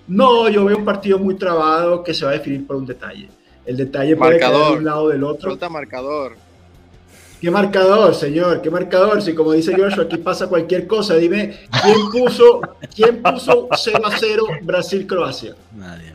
[0.08, 3.30] No, yo veo un partido muy trabado que se va a definir por un detalle.
[3.66, 5.50] El detalle puede marcador, de un lado del otro.
[5.50, 6.38] Falta marcador.
[7.42, 8.62] ¿Qué marcador, señor?
[8.62, 9.22] ¿Qué marcador?
[9.22, 11.16] Si como dice Joshua, aquí pasa cualquier cosa.
[11.16, 12.62] Dime, ¿quién puso,
[12.96, 15.56] ¿quién puso 0 a 0 Brasil-Croacia?
[15.76, 16.14] Nadie,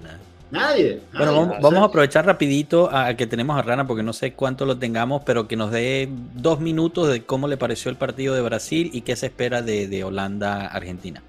[0.53, 0.95] nadie.
[0.95, 1.01] Nadie.
[1.13, 4.65] Bueno, vamos, vamos, a aprovechar rapidito a que tenemos a Rana porque no sé cuánto
[4.65, 8.43] lo tengamos, pero que nos dé dos minutos de cómo le pareció el partido de
[8.43, 11.23] Brasil y qué se espera de, de Holanda-Argentina.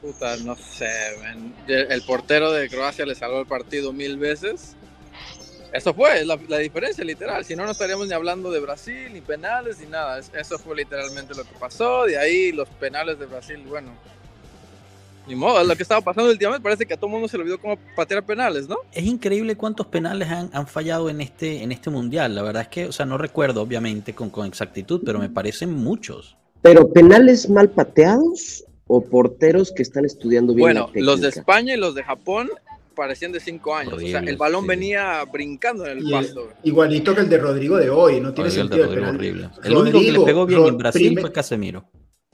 [0.00, 0.88] Puta, no sé,
[1.22, 1.52] man.
[1.66, 4.76] El portero de Croacia le salvó el partido mil veces
[5.72, 7.44] eso fue la, diferencia, literal.
[7.44, 10.18] Si no, no estaríamos ni hablando de Brasil, ni penales, ni nada.
[10.18, 12.06] Eso fue literalmente lo que pasó.
[12.06, 13.92] De ahí los penales de Brasil, bueno.
[15.30, 17.60] Ni modo, lo que estaba pasando últimamente parece que a todo mundo se le olvidó
[17.60, 18.78] cómo patear penales, ¿no?
[18.90, 22.34] Es increíble cuántos penales han, han, fallado en este, en este mundial.
[22.34, 25.72] La verdad es que, o sea, no recuerdo obviamente con, con exactitud, pero me parecen
[25.72, 26.36] muchos.
[26.62, 30.64] ¿Pero penales mal pateados o porteros que están estudiando bien?
[30.64, 32.50] Bueno, los de España y los de Japón
[32.96, 33.94] parecían de 5 años.
[33.94, 36.48] o sea, el balón venía brincando en el pasto.
[36.64, 38.92] igualito que el de Rodrigo de hoy, no tiene sentido.
[38.92, 39.48] El, horrible.
[39.62, 41.88] el único que le pegó bien en Brasil fue Casemiro.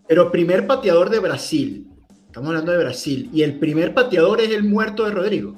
[0.09, 1.89] Pero primer pateador de Brasil.
[2.37, 3.31] Estamos hablando de Brasil.
[3.33, 5.55] Y el primer pateador es el muerto de Rodrigo.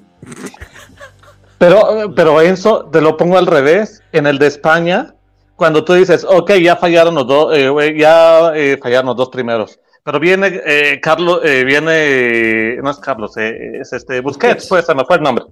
[1.59, 4.01] Pero, pero Enzo, te lo pongo al revés.
[4.13, 5.13] En el de España,
[5.57, 9.81] cuando tú dices, ok, ya fallaron los dos, eh, ya eh, fallaron los dos primeros
[10.05, 14.95] pero viene eh, Carlos, eh, viene, no es Carlos, eh, es este Busquets, pues se
[14.95, 15.45] me fue el nombre.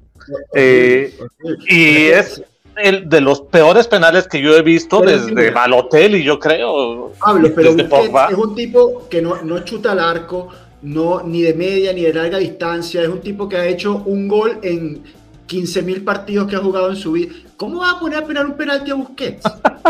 [1.69, 2.43] y es
[2.77, 7.13] el de los peores penales que yo he visto desde Balotelli, yo creo.
[7.19, 10.49] Pablo, pero es un tipo que no, no chuta al arco,
[10.87, 13.03] no, ni de media ni de larga distancia.
[13.03, 15.03] Es un tipo que ha hecho un gol en
[15.47, 17.35] 15 mil partidos que ha jugado en su vida.
[17.57, 19.43] ¿Cómo va a poner a penar un penalti a Busquets?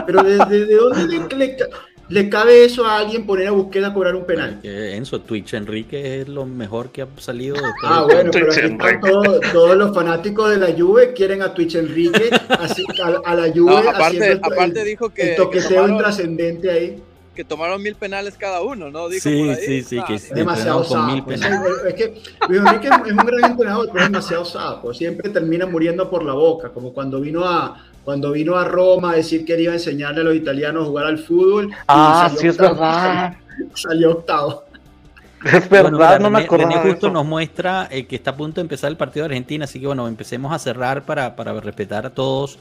[0.07, 1.57] Pero desde de, dónde le,
[2.09, 4.61] ¿Le cabe eso a alguien poner a búsqueda a cobrar un penal?
[4.63, 7.57] En su Twitch Enrique es lo mejor que ha salido.
[7.83, 9.01] ah, bueno, pero aquí están
[9.53, 14.41] todos, los fanáticos de la Juve quieren a Twitch Enrique, así, a, la Juve aparte,
[14.41, 17.03] aparte dijo que, el toqueteo intrascendente ahí.
[17.37, 19.11] Que tomaron mil penales cada uno, ¿no?
[19.11, 21.31] Dijo sí, sí, sí, que es demasiado sapo.
[21.31, 24.95] Es, es, que Luis Enrique es un gran entrenador, pero es demasiado sapo.
[24.95, 29.17] Siempre termina muriendo por la boca, como cuando vino a, cuando vino a Roma a
[29.17, 31.71] decir que iba a enseñarle a los italianos a jugar al fútbol.
[31.87, 33.37] Ah, sí, es verdad.
[33.75, 34.65] Salió, octavo.
[35.45, 36.71] Es verdad, no me acuerdo.
[36.83, 39.79] justo nos muestra eh, que está a punto de empezar el partido de Argentina, así
[39.79, 42.59] que bueno, empecemos a cerrar para, para respetar a todos.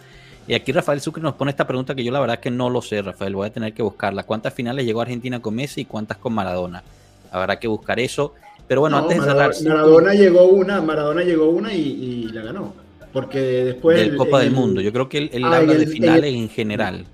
[0.47, 2.69] Y aquí Rafael Sucre nos pone esta pregunta que yo la verdad es que no
[2.69, 4.23] lo sé, Rafael, voy a tener que buscarla.
[4.23, 6.83] ¿Cuántas finales llegó Argentina con Messi y cuántas con Maradona?
[7.31, 8.33] Habrá que buscar eso.
[8.67, 9.51] Pero bueno, antes de cerrar...
[9.63, 12.85] Maradona, llegó una, Maradona llegó una y la ganó
[13.15, 13.97] porque después...
[13.97, 17.05] Del Copa del Mundo, yo creo que él, ah, habla de finales en, general.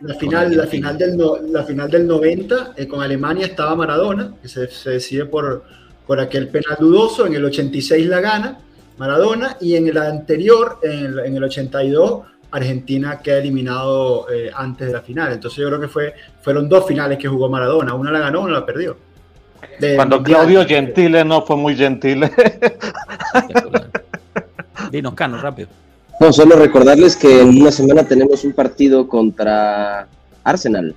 [0.00, 1.16] La final, la final, del,
[1.52, 5.62] la final del 90 eh, con Alemania estaba Maradona, que se, decide por,
[6.04, 8.58] por aquel penal dudoso, en el 86 la gana
[8.98, 15.00] Maradona, y en el anterior, en el, 82, Argentina queda eliminado eh, antes de la
[15.00, 15.32] final.
[15.32, 18.54] Entonces yo creo que fue, fueron dos finales que jugó Maradona, una la ganó, una
[18.54, 18.96] la perdió.
[19.94, 22.24] Cuando Claudio Gentile no fue muy gentil.
[24.90, 25.68] Dinos, Cano, rápido.
[26.20, 30.08] No, solo recordarles que en una semana tenemos un partido contra
[30.44, 30.94] Arsenal.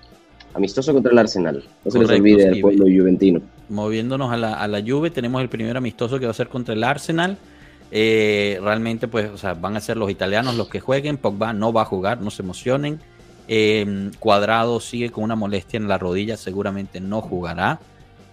[0.54, 1.64] Amistoso contra el Arsenal.
[1.84, 3.42] No se les olvide el pueblo juventino.
[3.70, 6.74] Moviéndonos a la, a la Juve, tenemos el primer amistoso que va a ser contra
[6.74, 7.38] el Arsenal.
[7.92, 11.18] Eh, realmente, pues, o sea, van a ser los italianos los que jueguen.
[11.18, 13.00] Pogba no va a jugar, no se emocionen.
[13.48, 17.80] Eh, Cuadrado sigue con una molestia en la rodilla, seguramente no jugará.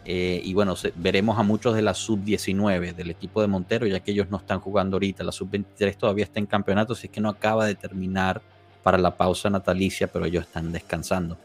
[0.05, 4.13] Eh, y bueno, veremos a muchos de la sub-19 del equipo de Montero, ya que
[4.13, 5.25] ellos no están jugando ahorita.
[5.25, 8.41] La sub-23 todavía está en campeonato, así que no acaba de terminar
[8.83, 11.37] para la pausa natalicia, pero ellos están descansando.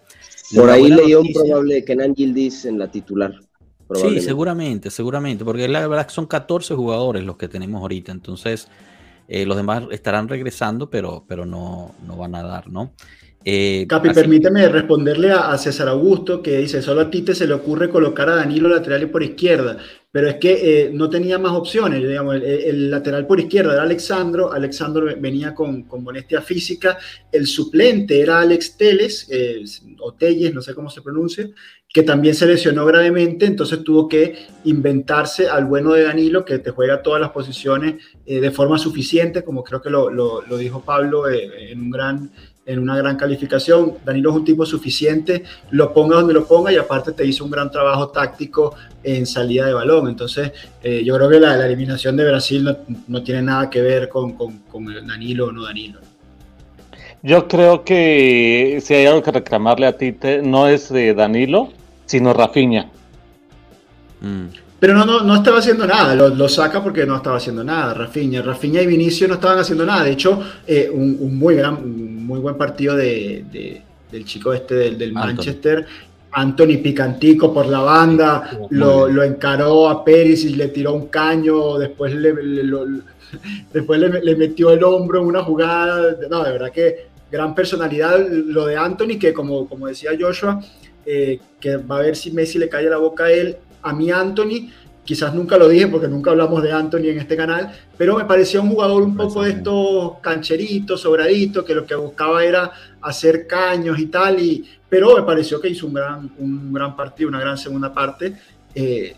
[0.54, 3.34] Por ahí leí un probable Kenan Gildis en la titular.
[3.96, 8.68] Sí, seguramente, seguramente, porque la verdad que son 14 jugadores los que tenemos ahorita, entonces
[9.28, 12.94] eh, los demás estarán regresando, pero, pero no, no van a dar, ¿no?
[13.44, 17.54] Eh, Capi, permíteme responderle a, César Augusto que dice, solo a ti te se le
[17.54, 19.78] ocurre colocar a Danilo lateral y por izquierda,
[20.12, 24.52] pero es que eh, no tenía más opciones, digamos, el, lateral por izquierda era Alexandro,
[24.52, 27.00] Alexandro venía con, con molestia física,
[27.32, 29.64] el suplente era Alex Teles, eh,
[30.02, 31.50] o Telles, no sé cómo se pronuncia,
[31.94, 36.72] que también se lesionó gravemente, entonces tuvo que inventarse al bueno de Danilo, que te
[36.72, 41.82] juega todas las posiciones de forma suficiente, como creo que lo, lo, dijo Pablo en
[41.82, 42.32] un gran
[42.66, 43.96] en una gran calificación.
[44.06, 47.52] Danilo es un tipo suficiente, lo ponga donde lo ponga y aparte te hizo un
[47.52, 50.08] gran trabajo táctico en salida de balón.
[50.08, 50.52] Entonces,
[50.84, 52.78] eh, yo creo que la, eliminación de Brasil
[53.08, 54.36] no, tiene nada que ver con,
[55.08, 56.00] Danilo o no Danilo.
[57.24, 61.70] Yo creo que si hay algo que reclamarle a Tite, no es de Danilo,
[62.06, 62.90] sino Rafinha.
[64.22, 64.46] Mm.
[64.82, 67.94] Pero no, no, no estaba haciendo nada, lo, saca porque no estaba haciendo nada.
[67.94, 70.04] Rafinha, Rafinha y Vinicio no estaban haciendo nada.
[70.04, 75.86] De hecho, eh, un, muy gran, muy buen partido de, del chico este del, Manchester.
[76.32, 82.16] Anthony Picantico por la banda, lo, encaró a Pérez y le tiró un caño, después
[82.16, 82.34] le,
[83.72, 86.16] después le, metió el hombro en una jugada.
[86.28, 88.20] No, de verdad que gran personalidad.
[88.28, 90.60] Lo de Anthony, que como, como decía Joshua,
[91.06, 94.12] eh, que va a ver si Messi le cae la boca a él a mí
[94.12, 94.70] Anthony,
[95.04, 98.62] quizás nunca lo dije porque nunca hablamos de Anthony en este canal, pero me parecía
[98.62, 102.72] un jugador un poco de estos cancheritos, sobraditos, que lo que buscaba era
[103.02, 107.30] hacer caños y tal, y, pero me pareció que hizo un gran, un gran partido,
[107.30, 108.36] una gran segunda parte.
[108.74, 109.16] Eh,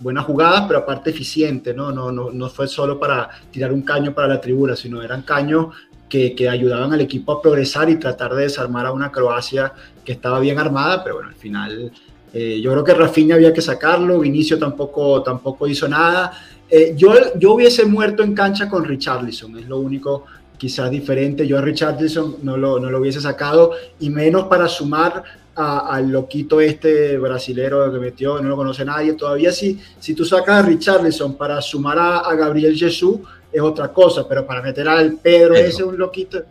[0.00, 1.92] buenas jugadas, pero aparte eficiente, ¿no?
[1.92, 5.68] No, no, no fue solo para tirar un caño para la tribuna, sino eran caños
[6.12, 9.72] que, ayudaban al equipo a progresar y tratar de desarmar a una Croacia
[10.04, 11.90] que estaba bien armada, pero bueno, al final
[12.34, 16.32] eh, yo creo que Rafinha había que sacarlo, Vinicio tampoco, tampoco hizo nada.
[16.68, 20.24] Eh, yo, yo hubiese muerto en cancha con Richarlison, es lo único
[20.58, 21.46] quizás diferente.
[21.46, 26.60] Yo a Richarlison no lo, no lo hubiese sacado y menos para sumar al loquito
[26.60, 29.14] este brasilero que metió, no lo conoce nadie.
[29.14, 33.20] Todavía si, si tú sacas a Richarlison para sumar a, Gabriel Jesús
[33.52, 36.42] es otra cosa, pero para meter al Pedro ese, un loquito,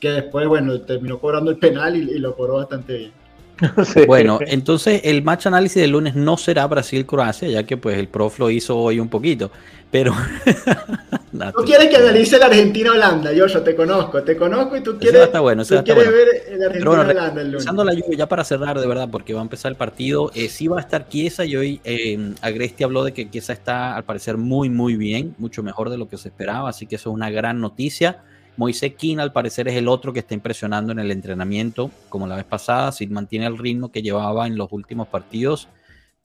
[0.00, 3.12] que después, bueno, terminó cobrando el penal y lo cobró bastante bien.
[4.06, 8.38] Bueno, entonces el match análisis del lunes no será Brasil-Croacia, ya que pues el prof
[8.38, 9.50] lo hizo hoy un poquito,
[9.90, 10.14] pero...
[11.30, 15.22] tú quieres que analice la Argentina-Holanda, yo, yo te conozco, te conozco y tú quieres,
[15.22, 17.66] está bueno, tú quieres ver el Argentina-Holanda el lunes.
[17.66, 20.68] la lluvia, ya para cerrar, de verdad, porque va a empezar el partido, eh, sí
[20.68, 24.36] va a estar Chiesa y hoy eh, Agresti habló de que Chiesa está al parecer
[24.36, 27.30] muy, muy bien, mucho mejor de lo que se esperaba, así que eso es una
[27.30, 28.22] gran noticia.
[28.56, 32.36] Moisés King al parecer es el otro que está impresionando en el entrenamiento, como la
[32.36, 35.68] vez pasada, si mantiene el ritmo que llevaba en los últimos partidos,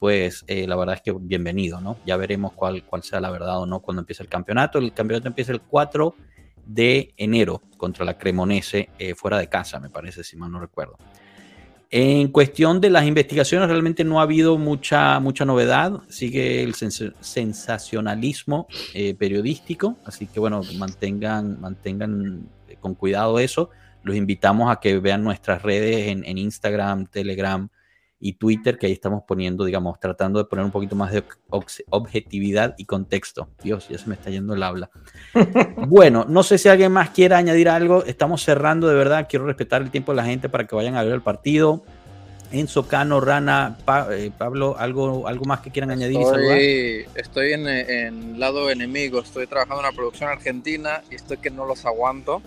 [0.02, 1.96] pues eh, la verdad es que bienvenido, ¿no?
[2.04, 4.80] Ya veremos cuál, cuál sea la verdad o no cuando empiece el campeonato.
[4.80, 6.16] El campeonato empieza el 4
[6.66, 10.98] de enero contra la Cremonese eh, fuera de casa, me parece, si mal no recuerdo.
[11.88, 16.00] En cuestión de las investigaciones, realmente no ha habido mucha, mucha novedad.
[16.08, 19.98] Sigue el sensacionalismo eh, periodístico.
[20.04, 22.48] Así que bueno, mantengan, mantengan
[22.80, 23.70] con cuidado eso.
[24.02, 27.68] Los invitamos a que vean nuestras redes en, en Instagram, Telegram,
[28.24, 31.24] y Twitter, que ahí estamos poniendo, digamos, tratando de poner un poquito más de
[31.90, 33.48] objetividad y contexto.
[33.64, 34.90] Dios, ya se me está yendo el habla.
[35.88, 38.04] bueno, no sé si alguien más quiere añadir algo.
[38.04, 39.26] Estamos cerrando de verdad.
[39.28, 41.82] Quiero respetar el tiempo de la gente para que vayan a ver el partido.
[42.52, 43.76] Enzo Cano, Rana,
[44.12, 49.48] eh, Pablo, ¿algo, ¿algo más que quieran añadir estoy, Estoy en, en, lado enemigo, estoy
[49.48, 52.40] trabajando en una producción argentina y estoy que no los aguanto.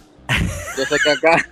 [0.77, 1.45] Yo sé que acá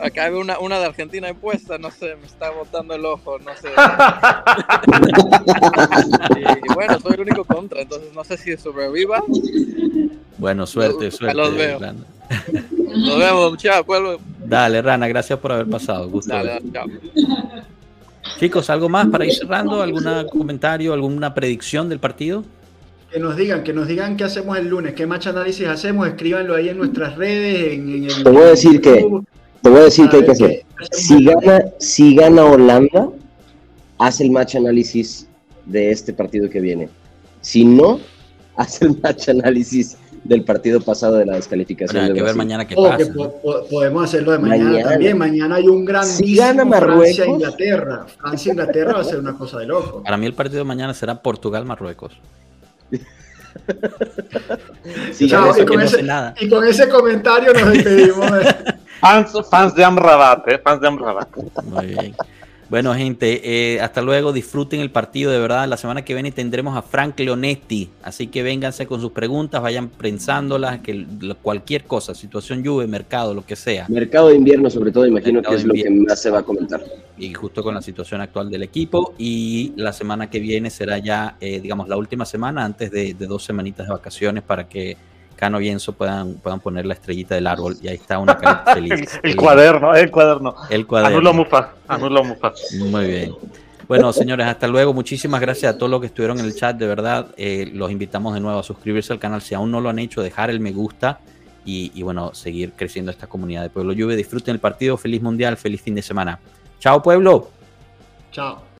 [0.00, 3.50] Acá hay una, una de Argentina impuesta, no sé, me está botando el ojo, no
[3.56, 3.70] sé.
[6.64, 9.22] y, bueno, soy el único contra, entonces no sé si sobreviva.
[10.38, 11.36] Bueno, suerte, suerte.
[11.36, 11.80] Los veo.
[11.80, 14.18] Nos vemos, chao, pueblo.
[14.44, 16.08] Dale, Rana, gracias por haber pasado.
[16.08, 16.34] Gusto.
[18.38, 19.82] Chicos, ¿algo más para ir cerrando?
[19.82, 22.44] ¿Algún comentario, alguna predicción del partido?
[23.12, 26.54] Que nos digan, que nos digan qué hacemos el lunes, qué match análisis hacemos, escríbanlo
[26.54, 27.74] ahí en nuestras redes.
[27.74, 29.06] En, te voy a decir que,
[29.62, 30.64] te voy a decir que hay que hacer.
[30.90, 33.08] Si gana, si gana Holanda,
[33.98, 35.26] hace el match análisis
[35.66, 36.88] de este partido que viene.
[37.40, 38.00] Si no,
[38.56, 42.04] hace el match análisis del partido pasado de la descalificación.
[42.04, 43.12] hay que ver mañana qué pasa.
[43.68, 45.18] podemos hacerlo de mañana, también.
[45.18, 48.06] Mañana hay un gran si gana Marruecos, Francia Inglaterra.
[48.20, 50.02] Francia Inglaterra va a ser una cosa de loco.
[50.02, 52.12] Para mí el partido de mañana será Portugal Marruecos
[55.18, 55.30] y,
[56.48, 58.30] con ese, comentario nos despedimos.
[59.02, 60.58] fans, de Amrabat, ¿eh?
[60.58, 61.28] fans de Amrabat.
[61.64, 62.14] Muy bien.
[62.72, 64.32] Bueno, gente, eh, hasta luego.
[64.32, 65.68] Disfruten el partido, de verdad.
[65.68, 67.90] La semana que viene tendremos a Frank Leonetti.
[68.02, 71.04] Así que vénganse con sus preguntas, vayan pensándolas, que
[71.42, 73.84] cualquier cosa, situación lluvia, mercado, lo que sea.
[73.90, 76.82] Mercado de invierno, sobre todo, imagino que es lo que más se va a comentar.
[77.18, 79.12] Y justo con la situación actual del equipo.
[79.18, 83.44] Y la semana que viene será ya, eh, digamos, la última semana antes de dos
[83.44, 84.96] semanitas de vacaciones para que
[85.34, 88.74] Cano y Enzo puedan, puedan poner la estrellita del árbol y ahí está una carita
[88.74, 89.20] feliz.
[89.22, 90.54] el, cuaderno, el cuaderno.
[90.70, 91.16] El cuaderno.
[91.16, 92.52] Anulo Mufa, anulo Mufa.
[92.78, 93.34] Muy bien.
[93.88, 94.94] Bueno, señores, hasta luego.
[94.94, 96.76] Muchísimas gracias a todos los que estuvieron en el chat.
[96.76, 99.90] De verdad, eh, los invitamos de nuevo a suscribirse al canal si aún no lo
[99.90, 101.20] han hecho, dejar el me gusta
[101.64, 104.16] y, bueno, seguir creciendo esta comunidad de Pueblo Lluvia.
[104.16, 104.96] Disfruten el partido.
[104.96, 106.38] Feliz Mundial, feliz fin de semana.
[106.78, 107.50] Chao, pueblo.
[108.30, 108.62] Chao.